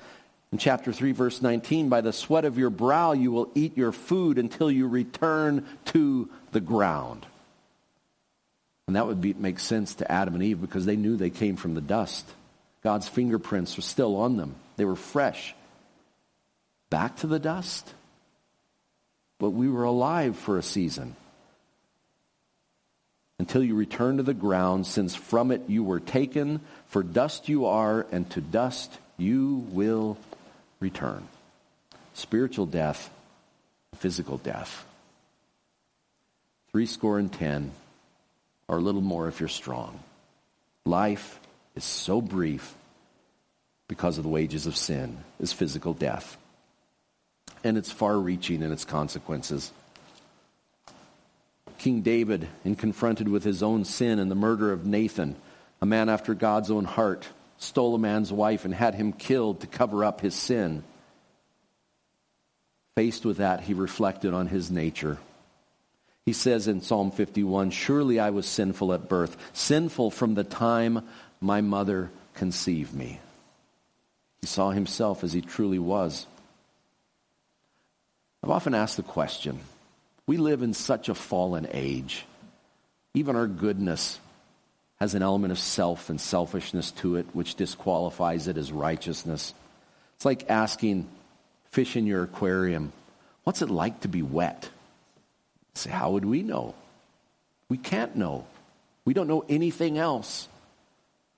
in 0.51 0.57
chapter 0.57 0.91
3, 0.91 1.13
verse 1.13 1.41
19, 1.41 1.87
by 1.87 2.01
the 2.01 2.11
sweat 2.11 2.43
of 2.43 2.57
your 2.57 2.69
brow 2.69 3.13
you 3.13 3.31
will 3.31 3.49
eat 3.55 3.77
your 3.77 3.93
food 3.93 4.37
until 4.37 4.69
you 4.69 4.87
return 4.87 5.65
to 5.85 6.29
the 6.51 6.59
ground. 6.59 7.25
And 8.87 8.97
that 8.97 9.07
would 9.07 9.21
be, 9.21 9.33
make 9.33 9.59
sense 9.59 9.95
to 9.95 10.11
Adam 10.11 10.33
and 10.33 10.43
Eve 10.43 10.59
because 10.59 10.85
they 10.85 10.97
knew 10.97 11.15
they 11.15 11.29
came 11.29 11.55
from 11.55 11.75
the 11.75 11.81
dust. 11.81 12.27
God's 12.83 13.07
fingerprints 13.07 13.77
were 13.77 13.83
still 13.83 14.17
on 14.17 14.35
them, 14.35 14.55
they 14.75 14.85
were 14.85 14.97
fresh. 14.97 15.55
Back 16.91 17.15
to 17.17 17.27
the 17.27 17.39
dust. 17.39 17.91
But 19.39 19.51
we 19.51 19.67
were 19.67 19.85
alive 19.85 20.35
for 20.37 20.59
a 20.59 20.63
season 20.63 21.15
until 23.39 23.63
you 23.63 23.73
return 23.73 24.17
to 24.17 24.23
the 24.23 24.35
ground, 24.35 24.85
since 24.85 25.15
from 25.15 25.49
it 25.49 25.63
you 25.67 25.83
were 25.83 25.99
taken. 25.99 26.61
For 26.89 27.01
dust 27.01 27.49
you 27.49 27.65
are, 27.65 28.05
and 28.11 28.29
to 28.31 28.41
dust 28.41 28.95
you 29.17 29.65
will 29.71 30.17
return. 30.79 31.27
Spiritual 32.13 32.67
death, 32.67 33.09
physical 33.95 34.37
death. 34.37 34.85
Three 36.71 36.85
score 36.85 37.17
and 37.17 37.33
ten, 37.33 37.71
or 38.67 38.77
a 38.77 38.81
little 38.81 39.01
more 39.01 39.27
if 39.27 39.39
you're 39.39 39.49
strong. 39.49 39.99
Life 40.85 41.39
is 41.75 41.83
so 41.83 42.21
brief 42.21 42.75
because 43.87 44.17
of 44.17 44.23
the 44.23 44.29
wages 44.29 44.67
of 44.67 44.75
sin 44.75 45.17
is 45.39 45.51
physical 45.51 45.93
death. 45.93 46.37
And 47.63 47.77
it's 47.77 47.91
far 47.91 48.17
reaching 48.17 48.61
in 48.61 48.71
its 48.71 48.85
consequences. 48.85 49.71
King 51.77 52.01
David, 52.01 52.47
in 52.63 52.75
confronted 52.75 53.27
with 53.27 53.43
his 53.43 53.63
own 53.63 53.85
sin 53.85 54.19
and 54.19 54.29
the 54.29 54.35
murder 54.35 54.71
of 54.71 54.85
Nathan, 54.85 55.35
a 55.81 55.85
man 55.85 56.09
after 56.09 56.33
God's 56.33 56.69
own 56.69 56.85
heart, 56.85 57.27
stole 57.57 57.95
a 57.95 57.99
man's 57.99 58.31
wife 58.31 58.65
and 58.65 58.73
had 58.73 58.95
him 58.95 59.13
killed 59.13 59.61
to 59.61 59.67
cover 59.67 60.05
up 60.05 60.21
his 60.21 60.35
sin. 60.35 60.83
Faced 62.95 63.25
with 63.25 63.37
that, 63.37 63.61
he 63.61 63.73
reflected 63.73 64.33
on 64.33 64.47
his 64.47 64.69
nature. 64.69 65.17
He 66.25 66.33
says 66.33 66.67
in 66.67 66.81
Psalm 66.81 67.11
51 67.11 67.71
Surely 67.71 68.19
I 68.19 68.29
was 68.29 68.45
sinful 68.45 68.93
at 68.93 69.09
birth, 69.09 69.35
sinful 69.53 70.11
from 70.11 70.35
the 70.35 70.43
time 70.43 71.07
my 71.39 71.61
mother 71.61 72.11
conceived 72.35 72.93
me. 72.93 73.19
He 74.41 74.47
saw 74.47 74.71
himself 74.71 75.23
as 75.23 75.33
he 75.33 75.41
truly 75.41 75.79
was. 75.79 76.27
I've 78.43 78.49
often 78.49 78.73
asked 78.73 78.97
the 78.97 79.03
question 79.03 79.59
we 80.27 80.37
live 80.37 80.61
in 80.61 80.73
such 80.73 81.09
a 81.09 81.15
fallen 81.15 81.67
age. 81.71 82.25
Even 83.13 83.35
our 83.35 83.47
goodness 83.47 84.19
has 84.99 85.15
an 85.15 85.23
element 85.23 85.51
of 85.51 85.59
self 85.59 86.09
and 86.09 86.21
selfishness 86.21 86.91
to 86.91 87.17
it, 87.17 87.25
which 87.33 87.55
disqualifies 87.55 88.47
it 88.47 88.57
as 88.57 88.71
righteousness. 88.71 89.53
It's 90.15 90.25
like 90.25 90.49
asking 90.49 91.07
fish 91.71 91.95
in 91.95 92.05
your 92.05 92.23
aquarium, 92.23 92.93
what's 93.43 93.61
it 93.61 93.69
like 93.69 94.01
to 94.01 94.07
be 94.07 94.21
wet? 94.21 94.69
say, 95.73 95.89
how 95.89 96.11
would 96.11 96.25
we 96.25 96.43
know? 96.43 96.75
We 97.69 97.77
can't 97.77 98.15
know. 98.15 98.45
We 99.05 99.13
don't 99.13 99.27
know 99.27 99.45
anything 99.49 99.97
else. 99.97 100.47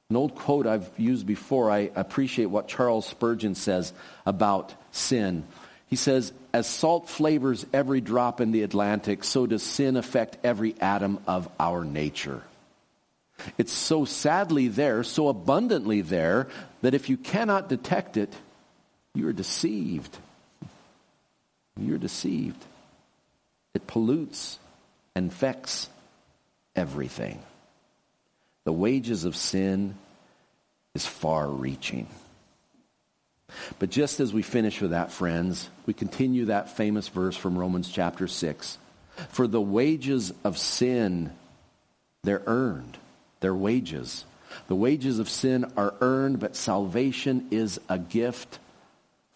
An 0.09 0.15
old 0.15 0.35
quote 0.35 0.67
I've 0.67 0.89
used 0.97 1.25
before, 1.25 1.71
I 1.71 1.91
appreciate 1.95 2.45
what 2.45 2.67
Charles 2.67 3.07
Spurgeon 3.07 3.55
says 3.55 3.93
about 4.25 4.73
sin. 4.91 5.43
He 5.87 5.95
says, 5.95 6.33
as 6.53 6.67
salt 6.67 7.09
flavors 7.09 7.65
every 7.73 8.01
drop 8.01 8.41
in 8.41 8.51
the 8.51 8.63
Atlantic, 8.63 9.23
so 9.23 9.45
does 9.45 9.63
sin 9.63 9.95
affect 9.95 10.37
every 10.43 10.75
atom 10.81 11.19
of 11.27 11.47
our 11.59 11.83
nature. 11.83 12.41
It's 13.57 13.73
so 13.73 14.05
sadly 14.05 14.67
there, 14.67 15.03
so 15.03 15.27
abundantly 15.27 16.01
there, 16.01 16.47
that 16.81 16.93
if 16.93 17.09
you 17.09 17.17
cannot 17.17 17.69
detect 17.69 18.17
it, 18.17 18.33
you're 19.13 19.33
deceived. 19.33 20.17
You're 21.77 21.97
deceived. 21.97 22.63
It 23.73 23.85
pollutes, 23.87 24.59
and 25.15 25.25
infects 25.25 25.89
everything. 26.75 27.39
The 28.63 28.73
wages 28.73 29.25
of 29.25 29.35
sin 29.35 29.95
is 30.95 31.05
far 31.05 31.47
reaching. 31.47 32.07
But 33.79 33.89
just 33.89 34.19
as 34.19 34.33
we 34.33 34.41
finish 34.41 34.81
with 34.81 34.91
that, 34.91 35.11
friends, 35.11 35.69
we 35.85 35.93
continue 35.93 36.45
that 36.45 36.75
famous 36.75 37.07
verse 37.07 37.35
from 37.35 37.57
Romans 37.57 37.89
chapter 37.89 38.27
6. 38.27 38.77
For 39.29 39.47
the 39.47 39.61
wages 39.61 40.33
of 40.43 40.57
sin, 40.57 41.31
they're 42.23 42.43
earned. 42.45 42.97
Their 43.41 43.55
wages. 43.55 44.25
The 44.67 44.75
wages 44.75 45.19
of 45.19 45.29
sin 45.29 45.71
are 45.77 45.93
earned, 46.01 46.39
but 46.39 46.55
salvation 46.55 47.47
is 47.51 47.79
a 47.89 47.99
gift. 47.99 48.59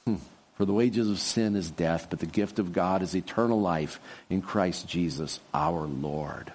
Hmm. 0.06 0.16
For 0.56 0.66
the 0.66 0.74
wages 0.74 1.10
of 1.10 1.20
sin 1.20 1.56
is 1.56 1.70
death, 1.70 2.08
but 2.10 2.20
the 2.20 2.26
gift 2.26 2.60
of 2.60 2.74
God 2.74 3.02
is 3.02 3.16
eternal 3.16 3.62
life 3.62 4.00
in 4.30 4.42
Christ 4.42 4.88
Jesus 4.88 5.40
our 5.54 5.82
Lord. 5.82 6.52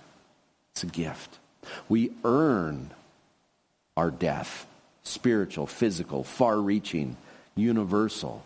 It's 0.72 0.82
a 0.82 0.86
gift. 0.86 1.38
We 1.88 2.12
earn 2.24 2.90
our 3.96 4.10
death 4.10 4.66
spiritual, 5.04 5.66
physical, 5.66 6.24
far 6.24 6.56
reaching, 6.58 7.16
universal. 7.54 8.44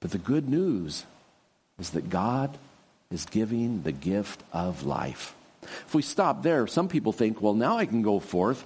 But 0.00 0.10
the 0.10 0.18
good 0.18 0.48
news 0.48 1.04
is 1.78 1.90
that 1.90 2.10
God 2.10 2.56
is 3.10 3.24
giving 3.26 3.82
the 3.82 3.92
gift 3.92 4.42
of 4.52 4.84
life. 4.84 5.34
If 5.62 5.94
we 5.94 6.02
stop 6.02 6.42
there, 6.42 6.66
some 6.66 6.88
people 6.88 7.12
think, 7.12 7.40
well, 7.40 7.54
now 7.54 7.78
I 7.78 7.86
can 7.86 8.02
go 8.02 8.18
forth. 8.18 8.64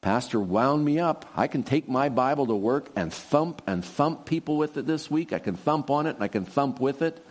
Pastor 0.00 0.40
wound 0.40 0.84
me 0.84 1.00
up. 1.00 1.24
I 1.36 1.46
can 1.46 1.62
take 1.62 1.88
my 1.88 2.08
Bible 2.08 2.46
to 2.46 2.54
work 2.54 2.90
and 2.96 3.12
thump 3.12 3.62
and 3.66 3.84
thump 3.84 4.26
people 4.26 4.56
with 4.56 4.76
it 4.76 4.86
this 4.86 5.10
week. 5.10 5.32
I 5.32 5.38
can 5.38 5.56
thump 5.56 5.90
on 5.90 6.06
it 6.06 6.14
and 6.14 6.24
I 6.24 6.28
can 6.28 6.44
thump 6.44 6.80
with 6.80 7.02
it. 7.02 7.24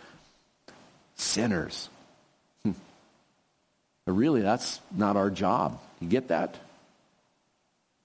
Sinners. 1.16 1.88
Hmm. 2.64 2.72
But 4.04 4.12
really, 4.12 4.42
that's 4.42 4.80
not 4.92 5.16
our 5.16 5.30
job. 5.30 5.80
You 6.00 6.08
get 6.08 6.28
that? 6.28 6.56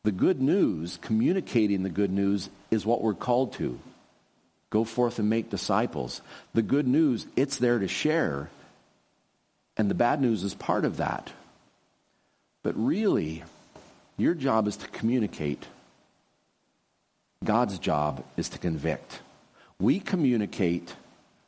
The 0.04 0.12
good 0.12 0.39
news, 0.39 0.98
communicating 1.02 1.84
the 1.84 1.89
good 1.89 2.12
news, 2.12 2.50
is 2.71 2.86
what 2.86 3.01
we're 3.01 3.13
called 3.13 3.53
to. 3.53 3.79
Go 4.69 4.84
forth 4.84 5.19
and 5.19 5.29
make 5.29 5.49
disciples. 5.49 6.21
The 6.53 6.62
good 6.62 6.88
news, 6.88 7.25
it's 7.36 7.58
there 7.58 7.79
to 7.79 7.88
share. 7.88 8.49
And 9.77 9.89
the 9.89 9.95
bad 9.95 10.21
news 10.21 10.43
is 10.43 10.53
part 10.53 10.86
of 10.86 10.97
that. 10.97 11.32
But 12.62 12.75
really, 12.77 13.43
your 14.17 14.36
job 14.36 14.67
is 14.67 14.77
to 14.77 14.88
communicate. 14.89 15.65
God's 17.43 17.79
job 17.79 18.23
is 18.38 18.49
to 18.49 18.60
convict. 18.60 19.21
We 19.79 19.99
communicate. 19.99 20.93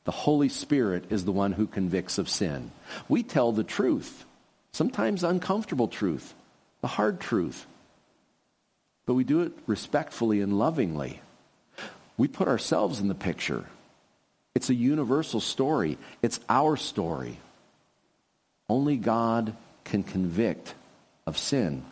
The 0.05 0.11
Holy 0.11 0.49
Spirit 0.49 1.11
is 1.11 1.25
the 1.25 1.31
one 1.31 1.51
who 1.51 1.67
convicts 1.67 2.17
of 2.17 2.29
sin. 2.29 2.71
We 3.07 3.21
tell 3.21 3.51
the 3.51 3.63
truth, 3.63 4.25
sometimes 4.71 5.23
uncomfortable 5.23 5.87
truth, 5.87 6.33
the 6.79 6.87
hard 6.87 7.19
truth. 7.19 7.67
But 9.11 9.15
we 9.15 9.25
do 9.25 9.41
it 9.41 9.51
respectfully 9.67 10.39
and 10.39 10.57
lovingly. 10.57 11.19
We 12.15 12.29
put 12.29 12.47
ourselves 12.47 13.01
in 13.01 13.09
the 13.09 13.13
picture. 13.13 13.65
It's 14.55 14.69
a 14.69 14.73
universal 14.73 15.41
story. 15.41 15.97
It's 16.21 16.39
our 16.47 16.77
story. 16.77 17.37
Only 18.69 18.95
God 18.95 19.53
can 19.83 20.03
convict 20.03 20.73
of 21.27 21.37
sin. 21.37 21.83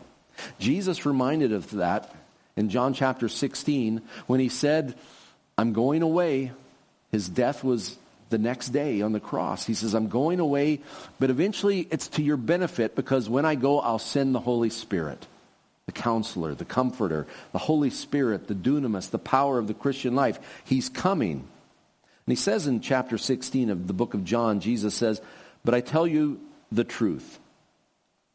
Jesus 0.60 1.05
reminded 1.05 1.51
of 1.51 1.69
that 1.71 2.10
in 2.55 2.69
John 2.69 2.93
chapter 2.93 3.27
16 3.27 4.01
when 4.27 4.39
he 4.39 4.47
said, 4.47 4.95
I'm 5.58 5.73
going 5.73 6.03
away. 6.03 6.53
His 7.12 7.27
death 7.27 7.65
was 7.65 7.97
the 8.29 8.38
next 8.38 8.69
day 8.69 9.01
on 9.01 9.12
the 9.12 9.19
cross. 9.19 9.65
He 9.65 9.73
says, 9.73 9.93
I'm 9.93 10.08
going 10.08 10.39
away, 10.39 10.79
but 11.19 11.29
eventually 11.29 11.86
it's 11.91 12.08
to 12.08 12.23
your 12.23 12.38
benefit 12.38 12.95
because 12.95 13.27
when 13.27 13.43
I 13.43 13.55
go, 13.55 13.82
I'll 13.82 13.99
send 13.99 14.34
the 14.34 14.39
Holy 14.39 14.69
Spirit, 14.69 15.27
the 15.89 16.02
counselor, 16.02 16.54
the 16.54 16.65
comforter, 16.65 17.25
the 17.52 17.58
Holy 17.58 17.89
Spirit, 17.89 18.47
the 18.47 18.54
dunamis, 18.54 19.10
the 19.10 19.17
power 19.17 19.58
of 19.58 19.65
the 19.65 19.73
Christian 19.73 20.13
life. 20.13 20.39
He's 20.63 20.88
coming. 20.88 21.32
And 21.32 22.28
he 22.28 22.36
says 22.36 22.67
in 22.67 22.80
chapter 22.80 23.17
16 23.17 23.71
of 23.71 23.88
the 23.88 23.93
book 23.93 24.13
of 24.13 24.23
John, 24.23 24.60
Jesus 24.60 24.93
says, 24.93 25.19
But 25.65 25.73
I 25.73 25.82
tell 25.82 26.06
you 26.06 26.39
the 26.71 26.84
truth. 26.84 27.39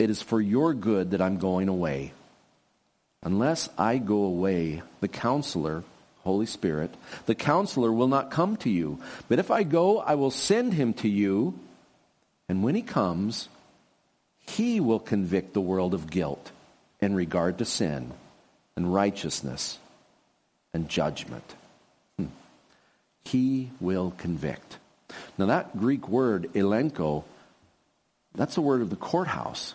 It 0.01 0.11
is 0.11 0.21
for 0.21 0.41
your 0.41 0.75
good 0.75 1.13
that 1.13 1.23
I'm 1.23 1.39
going 1.39 1.69
away. 1.69 2.13
Unless 3.23 3.69
I 3.79 3.99
go 3.99 4.25
away, 4.25 4.83
the 4.99 5.07
counselor, 5.07 5.85
Holy 6.25 6.47
Spirit, 6.47 6.93
the 7.27 7.37
counselor 7.37 7.93
will 7.93 8.09
not 8.09 8.33
come 8.33 8.57
to 8.59 8.69
you. 8.69 8.99
But 9.29 9.39
if 9.39 9.53
I 9.53 9.63
go, 9.63 10.01
I 10.01 10.17
will 10.17 10.33
send 10.33 10.75
him 10.75 10.93
to 10.95 11.09
you. 11.09 11.57
And 12.49 12.65
when 12.65 12.75
he 12.75 12.83
comes, 12.83 13.49
he 14.41 14.81
will 14.81 14.99
convict 14.99 15.55
the 15.55 15.61
world 15.61 15.95
of 15.95 16.11
guilt 16.11 16.51
in 17.05 17.15
regard 17.15 17.59
to 17.59 17.65
sin 17.65 18.11
and 18.77 18.93
righteousness 18.93 19.79
and 20.73 20.89
judgment. 20.89 21.55
Hmm. 22.19 22.27
He 23.25 23.71
will 23.81 24.13
convict. 24.17 24.79
Now, 25.39 25.47
that 25.47 25.79
Greek 25.79 26.09
word, 26.09 26.51
elenko, 26.55 27.25
that's 28.35 28.55
the 28.55 28.63
word 28.63 28.81
of 28.81 28.91
the 28.91 28.97
courthouse. 28.97 29.75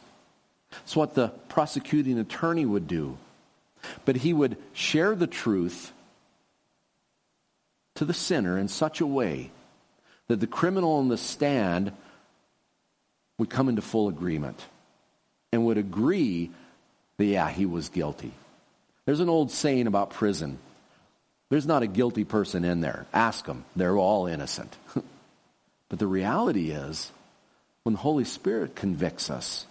It's 0.83 0.95
what 0.95 1.13
the 1.13 1.29
prosecuting 1.47 2.19
attorney 2.19 2.65
would 2.65 2.87
do. 2.87 3.17
But 4.05 4.17
he 4.17 4.33
would 4.33 4.57
share 4.73 5.15
the 5.15 5.27
truth 5.27 5.93
to 7.95 8.05
the 8.05 8.13
sinner 8.13 8.57
in 8.57 8.67
such 8.67 9.01
a 9.01 9.05
way 9.05 9.51
that 10.27 10.39
the 10.39 10.47
criminal 10.47 10.97
on 10.97 11.07
the 11.07 11.17
stand 11.17 11.91
would 13.37 13.49
come 13.49 13.69
into 13.69 13.81
full 13.81 14.09
agreement 14.09 14.59
and 15.51 15.65
would 15.65 15.77
agree 15.77 16.51
that, 17.19 17.25
yeah, 17.25 17.49
he 17.49 17.67
was 17.67 17.89
guilty. 17.89 18.31
There's 19.05 19.19
an 19.19 19.29
old 19.29 19.51
saying 19.51 19.85
about 19.85 20.09
prison 20.09 20.57
there's 21.49 21.65
not 21.65 21.83
a 21.83 21.87
guilty 21.87 22.23
person 22.23 22.63
in 22.63 22.81
there. 22.81 23.05
Ask 23.11 23.45
them, 23.45 23.65
they're 23.75 23.97
all 23.97 24.27
innocent. 24.27 24.75
but 25.89 25.99
the 25.99 26.07
reality 26.07 26.69
is, 26.69 27.11
when 27.83 27.93
the 27.93 28.01
Holy 28.01 28.23
Spirit 28.23 28.75
convicts 28.75 29.29
us, 29.31 29.65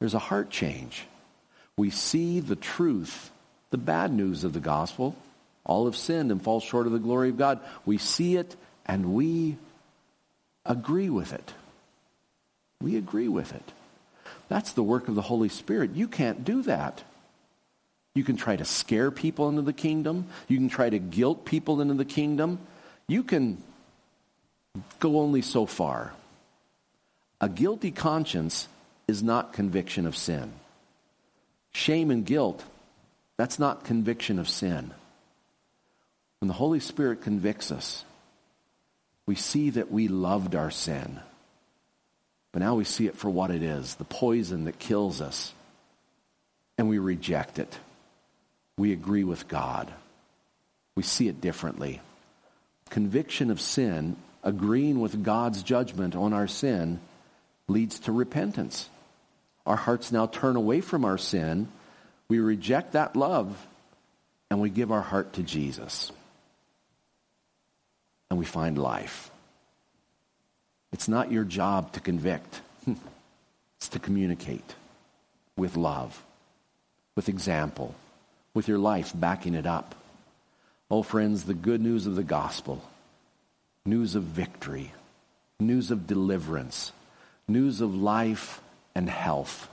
there's 0.00 0.14
a 0.14 0.18
heart 0.18 0.50
change. 0.50 1.04
We 1.76 1.90
see 1.90 2.40
the 2.40 2.56
truth, 2.56 3.30
the 3.70 3.78
bad 3.78 4.12
news 4.12 4.44
of 4.44 4.52
the 4.54 4.60
gospel, 4.60 5.14
all 5.64 5.84
have 5.84 5.96
sinned 5.96 6.30
and 6.30 6.42
fall 6.42 6.60
short 6.60 6.86
of 6.86 6.92
the 6.92 6.98
glory 6.98 7.28
of 7.28 7.38
God. 7.38 7.60
We 7.84 7.98
see 7.98 8.36
it 8.36 8.56
and 8.86 9.14
we 9.14 9.56
agree 10.64 11.10
with 11.10 11.32
it. 11.32 11.52
We 12.80 12.96
agree 12.96 13.28
with 13.28 13.54
it. 13.54 13.72
That's 14.48 14.72
the 14.72 14.82
work 14.82 15.08
of 15.08 15.14
the 15.14 15.22
Holy 15.22 15.48
Spirit. 15.48 15.94
You 15.94 16.08
can't 16.08 16.44
do 16.44 16.62
that. 16.62 17.02
You 18.14 18.22
can 18.22 18.36
try 18.36 18.54
to 18.56 18.64
scare 18.64 19.10
people 19.10 19.48
into 19.48 19.62
the 19.62 19.72
kingdom. 19.72 20.26
You 20.48 20.56
can 20.58 20.68
try 20.68 20.88
to 20.88 20.98
guilt 20.98 21.44
people 21.44 21.80
into 21.80 21.94
the 21.94 22.04
kingdom. 22.04 22.58
You 23.08 23.24
can 23.24 23.62
go 25.00 25.20
only 25.20 25.42
so 25.42 25.66
far. 25.66 26.12
A 27.40 27.48
guilty 27.48 27.90
conscience 27.90 28.68
is 29.08 29.22
not 29.22 29.52
conviction 29.52 30.06
of 30.06 30.16
sin. 30.16 30.52
Shame 31.72 32.10
and 32.10 32.24
guilt, 32.24 32.62
that's 33.36 33.58
not 33.58 33.84
conviction 33.84 34.38
of 34.38 34.48
sin. 34.48 34.92
When 36.38 36.48
the 36.48 36.54
Holy 36.54 36.80
Spirit 36.80 37.22
convicts 37.22 37.72
us, 37.72 38.04
we 39.26 39.34
see 39.34 39.70
that 39.70 39.90
we 39.90 40.08
loved 40.08 40.54
our 40.54 40.70
sin. 40.70 41.18
But 42.54 42.62
now 42.62 42.76
we 42.76 42.84
see 42.84 43.08
it 43.08 43.16
for 43.16 43.28
what 43.28 43.50
it 43.50 43.64
is 43.64 43.96
the 43.96 44.04
poison 44.04 44.66
that 44.66 44.78
kills 44.78 45.20
us. 45.20 45.52
And 46.78 46.88
we 46.88 46.98
reject 46.98 47.58
it. 47.58 47.78
We 48.78 48.92
agree 48.92 49.24
with 49.24 49.48
God. 49.48 49.92
We 50.94 51.02
see 51.02 51.26
it 51.26 51.40
differently. 51.40 52.00
Conviction 52.90 53.50
of 53.50 53.60
sin, 53.60 54.16
agreeing 54.44 55.00
with 55.00 55.24
God's 55.24 55.64
judgment 55.64 56.14
on 56.14 56.32
our 56.32 56.46
sin, 56.46 57.00
leads 57.66 57.98
to 58.00 58.12
repentance. 58.12 58.88
Our 59.66 59.76
hearts 59.76 60.12
now 60.12 60.26
turn 60.26 60.54
away 60.54 60.80
from 60.80 61.04
our 61.04 61.18
sin. 61.18 61.66
We 62.28 62.38
reject 62.38 62.92
that 62.92 63.16
love 63.16 63.66
and 64.48 64.60
we 64.60 64.70
give 64.70 64.92
our 64.92 65.02
heart 65.02 65.32
to 65.32 65.42
Jesus 65.42 66.12
and 68.30 68.38
we 68.38 68.44
find 68.44 68.78
life. 68.78 69.32
It's 70.94 71.08
not 71.08 71.32
your 71.32 71.42
job 71.42 71.90
to 71.94 72.00
convict, 72.00 72.60
it's 72.86 73.88
to 73.88 73.98
communicate 73.98 74.76
with 75.56 75.76
love, 75.76 76.22
with 77.16 77.28
example, 77.28 77.96
with 78.54 78.68
your 78.68 78.78
life 78.78 79.10
backing 79.12 79.54
it 79.54 79.66
up. 79.66 79.96
Oh, 80.88 81.02
friends, 81.02 81.42
the 81.42 81.52
good 81.52 81.80
news 81.80 82.06
of 82.06 82.14
the 82.14 82.22
gospel, 82.22 82.80
news 83.84 84.14
of 84.14 84.22
victory, 84.22 84.92
news 85.58 85.90
of 85.90 86.06
deliverance, 86.06 86.92
news 87.48 87.80
of 87.80 87.92
life 87.92 88.60
and 88.94 89.10
health. 89.10 89.68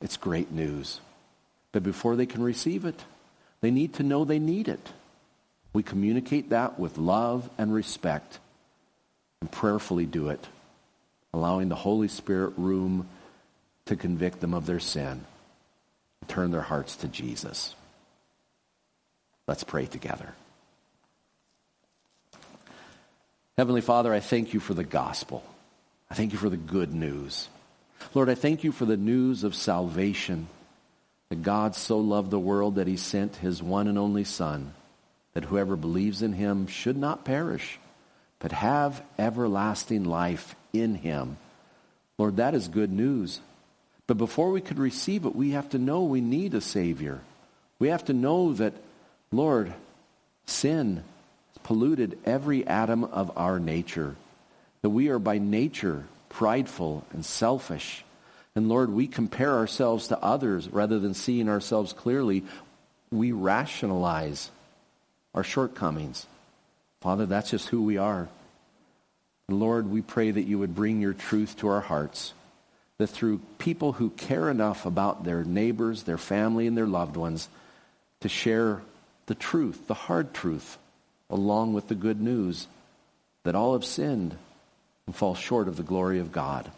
It's 0.00 0.16
great 0.16 0.50
news. 0.50 1.00
But 1.70 1.84
before 1.84 2.16
they 2.16 2.26
can 2.26 2.42
receive 2.42 2.86
it, 2.86 3.04
they 3.60 3.70
need 3.70 3.94
to 3.94 4.02
know 4.02 4.24
they 4.24 4.40
need 4.40 4.66
it. 4.66 4.90
We 5.72 5.84
communicate 5.84 6.50
that 6.50 6.76
with 6.76 6.98
love 6.98 7.48
and 7.56 7.72
respect 7.72 8.40
and 9.40 9.50
prayerfully 9.50 10.06
do 10.06 10.28
it, 10.28 10.44
allowing 11.32 11.68
the 11.68 11.74
Holy 11.74 12.08
Spirit 12.08 12.54
room 12.56 13.08
to 13.86 13.96
convict 13.96 14.40
them 14.40 14.54
of 14.54 14.66
their 14.66 14.80
sin 14.80 15.24
and 16.20 16.28
turn 16.28 16.50
their 16.50 16.60
hearts 16.60 16.96
to 16.96 17.08
Jesus. 17.08 17.74
Let's 19.46 19.64
pray 19.64 19.86
together. 19.86 20.34
Heavenly 23.56 23.80
Father, 23.80 24.12
I 24.12 24.20
thank 24.20 24.52
you 24.52 24.60
for 24.60 24.74
the 24.74 24.84
gospel. 24.84 25.42
I 26.10 26.14
thank 26.14 26.32
you 26.32 26.38
for 26.38 26.50
the 26.50 26.56
good 26.56 26.92
news. 26.92 27.48
Lord, 28.14 28.28
I 28.28 28.34
thank 28.34 28.64
you 28.64 28.72
for 28.72 28.84
the 28.84 28.96
news 28.96 29.44
of 29.44 29.54
salvation, 29.54 30.48
that 31.28 31.42
God 31.42 31.74
so 31.74 31.98
loved 31.98 32.30
the 32.30 32.38
world 32.38 32.76
that 32.76 32.86
he 32.86 32.96
sent 32.96 33.36
his 33.36 33.62
one 33.62 33.88
and 33.88 33.98
only 33.98 34.24
Son 34.24 34.74
that 35.36 35.44
whoever 35.44 35.76
believes 35.76 36.22
in 36.22 36.32
him 36.32 36.66
should 36.66 36.96
not 36.96 37.24
perish, 37.24 37.78
but 38.38 38.52
have 38.52 39.02
everlasting 39.18 40.04
life 40.04 40.54
in 40.72 40.94
him. 40.94 41.36
Lord, 42.18 42.36
that 42.36 42.54
is 42.54 42.68
good 42.68 42.92
news. 42.92 43.40
But 44.06 44.18
before 44.18 44.50
we 44.50 44.60
could 44.60 44.78
receive 44.78 45.24
it, 45.24 45.34
we 45.34 45.50
have 45.50 45.70
to 45.70 45.78
know 45.78 46.04
we 46.04 46.20
need 46.20 46.54
a 46.54 46.60
Savior. 46.60 47.20
We 47.78 47.88
have 47.88 48.04
to 48.06 48.12
know 48.12 48.52
that, 48.54 48.74
Lord, 49.32 49.74
sin 50.46 51.02
polluted 51.64 52.18
every 52.24 52.66
atom 52.66 53.04
of 53.04 53.36
our 53.36 53.58
nature, 53.58 54.14
that 54.82 54.90
we 54.90 55.08
are 55.08 55.18
by 55.18 55.38
nature 55.38 56.04
prideful 56.28 57.04
and 57.12 57.24
selfish. 57.24 58.04
And 58.54 58.68
Lord, 58.68 58.90
we 58.90 59.06
compare 59.06 59.54
ourselves 59.54 60.08
to 60.08 60.22
others 60.22 60.68
rather 60.68 60.98
than 60.98 61.14
seeing 61.14 61.48
ourselves 61.48 61.92
clearly. 61.92 62.44
We 63.10 63.32
rationalize 63.32 64.50
our 65.34 65.42
shortcomings. 65.42 66.26
Father, 67.06 67.26
that's 67.26 67.50
just 67.50 67.68
who 67.68 67.84
we 67.84 67.98
are. 67.98 68.28
Lord, 69.48 69.88
we 69.88 70.02
pray 70.02 70.28
that 70.28 70.42
you 70.42 70.58
would 70.58 70.74
bring 70.74 71.00
your 71.00 71.12
truth 71.12 71.56
to 71.58 71.68
our 71.68 71.80
hearts, 71.80 72.34
that 72.98 73.06
through 73.06 73.38
people 73.58 73.92
who 73.92 74.10
care 74.10 74.50
enough 74.50 74.86
about 74.86 75.22
their 75.22 75.44
neighbors, 75.44 76.02
their 76.02 76.18
family, 76.18 76.66
and 76.66 76.76
their 76.76 76.88
loved 76.88 77.16
ones 77.16 77.48
to 78.22 78.28
share 78.28 78.82
the 79.26 79.36
truth, 79.36 79.86
the 79.86 79.94
hard 79.94 80.34
truth, 80.34 80.78
along 81.30 81.74
with 81.74 81.86
the 81.86 81.94
good 81.94 82.20
news 82.20 82.66
that 83.44 83.54
all 83.54 83.74
have 83.74 83.84
sinned 83.84 84.36
and 85.06 85.14
fall 85.14 85.36
short 85.36 85.68
of 85.68 85.76
the 85.76 85.84
glory 85.84 86.18
of 86.18 86.32
God. 86.32 86.68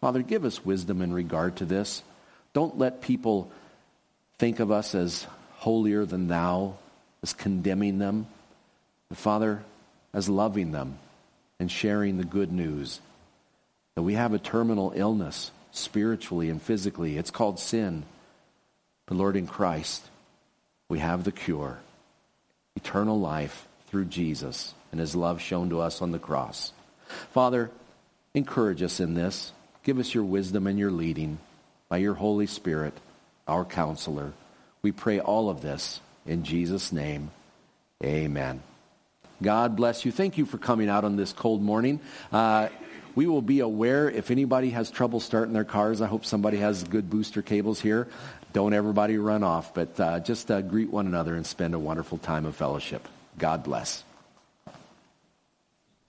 Father, 0.00 0.22
give 0.22 0.44
us 0.44 0.64
wisdom 0.64 1.00
in 1.00 1.12
regard 1.12 1.54
to 1.58 1.64
this. 1.64 2.02
Don't 2.52 2.78
let 2.78 3.00
people 3.00 3.48
think 4.38 4.58
of 4.58 4.72
us 4.72 4.92
as 4.96 5.24
holier 5.58 6.04
than 6.04 6.26
thou, 6.26 6.78
as 7.22 7.32
condemning 7.32 8.00
them, 8.00 8.26
but 9.08 9.18
Father, 9.18 9.62
as 10.12 10.28
loving 10.28 10.72
them 10.72 10.98
and 11.58 11.70
sharing 11.70 12.16
the 12.16 12.24
good 12.24 12.52
news 12.52 13.00
that 13.94 14.02
we 14.02 14.14
have 14.14 14.34
a 14.34 14.38
terminal 14.38 14.92
illness 14.94 15.50
spiritually 15.72 16.48
and 16.50 16.60
physically. 16.60 17.16
It's 17.16 17.30
called 17.30 17.58
sin. 17.58 18.04
But 19.06 19.16
Lord, 19.16 19.36
in 19.36 19.46
Christ, 19.46 20.02
we 20.88 20.98
have 21.00 21.24
the 21.24 21.32
cure 21.32 21.78
eternal 22.76 23.18
life 23.18 23.66
through 23.88 24.04
Jesus 24.04 24.74
and 24.92 25.00
his 25.00 25.16
love 25.16 25.40
shown 25.40 25.70
to 25.70 25.80
us 25.80 26.02
on 26.02 26.12
the 26.12 26.18
cross. 26.18 26.72
Father, 27.32 27.70
encourage 28.34 28.82
us 28.82 29.00
in 29.00 29.14
this. 29.14 29.52
Give 29.82 29.98
us 29.98 30.14
your 30.14 30.24
wisdom 30.24 30.66
and 30.66 30.78
your 30.78 30.90
leading 30.90 31.38
by 31.88 31.98
your 31.98 32.14
Holy 32.14 32.46
Spirit, 32.46 32.92
our 33.48 33.64
counselor. 33.64 34.32
We 34.82 34.92
pray 34.92 35.20
all 35.20 35.48
of 35.48 35.62
this 35.62 36.00
in 36.26 36.44
Jesus' 36.44 36.92
name. 36.92 37.30
Amen. 38.04 38.62
God 39.42 39.76
bless 39.76 40.04
you. 40.04 40.12
Thank 40.12 40.38
you 40.38 40.46
for 40.46 40.58
coming 40.58 40.88
out 40.88 41.04
on 41.04 41.16
this 41.16 41.32
cold 41.32 41.62
morning. 41.62 42.00
Uh, 42.32 42.68
we 43.14 43.26
will 43.26 43.42
be 43.42 43.60
aware 43.60 44.10
if 44.10 44.30
anybody 44.30 44.70
has 44.70 44.90
trouble 44.90 45.20
starting 45.20 45.52
their 45.52 45.64
cars. 45.64 46.00
I 46.00 46.06
hope 46.06 46.24
somebody 46.24 46.58
has 46.58 46.84
good 46.84 47.08
booster 47.08 47.42
cables 47.42 47.80
here. 47.80 48.08
Don't 48.52 48.72
everybody 48.72 49.18
run 49.18 49.42
off, 49.42 49.74
but 49.74 49.98
uh, 50.00 50.20
just 50.20 50.50
uh, 50.50 50.62
greet 50.62 50.90
one 50.90 51.06
another 51.06 51.34
and 51.34 51.46
spend 51.46 51.74
a 51.74 51.78
wonderful 51.78 52.18
time 52.18 52.46
of 52.46 52.56
fellowship. 52.56 53.06
God 53.38 53.62
bless. 53.62 54.05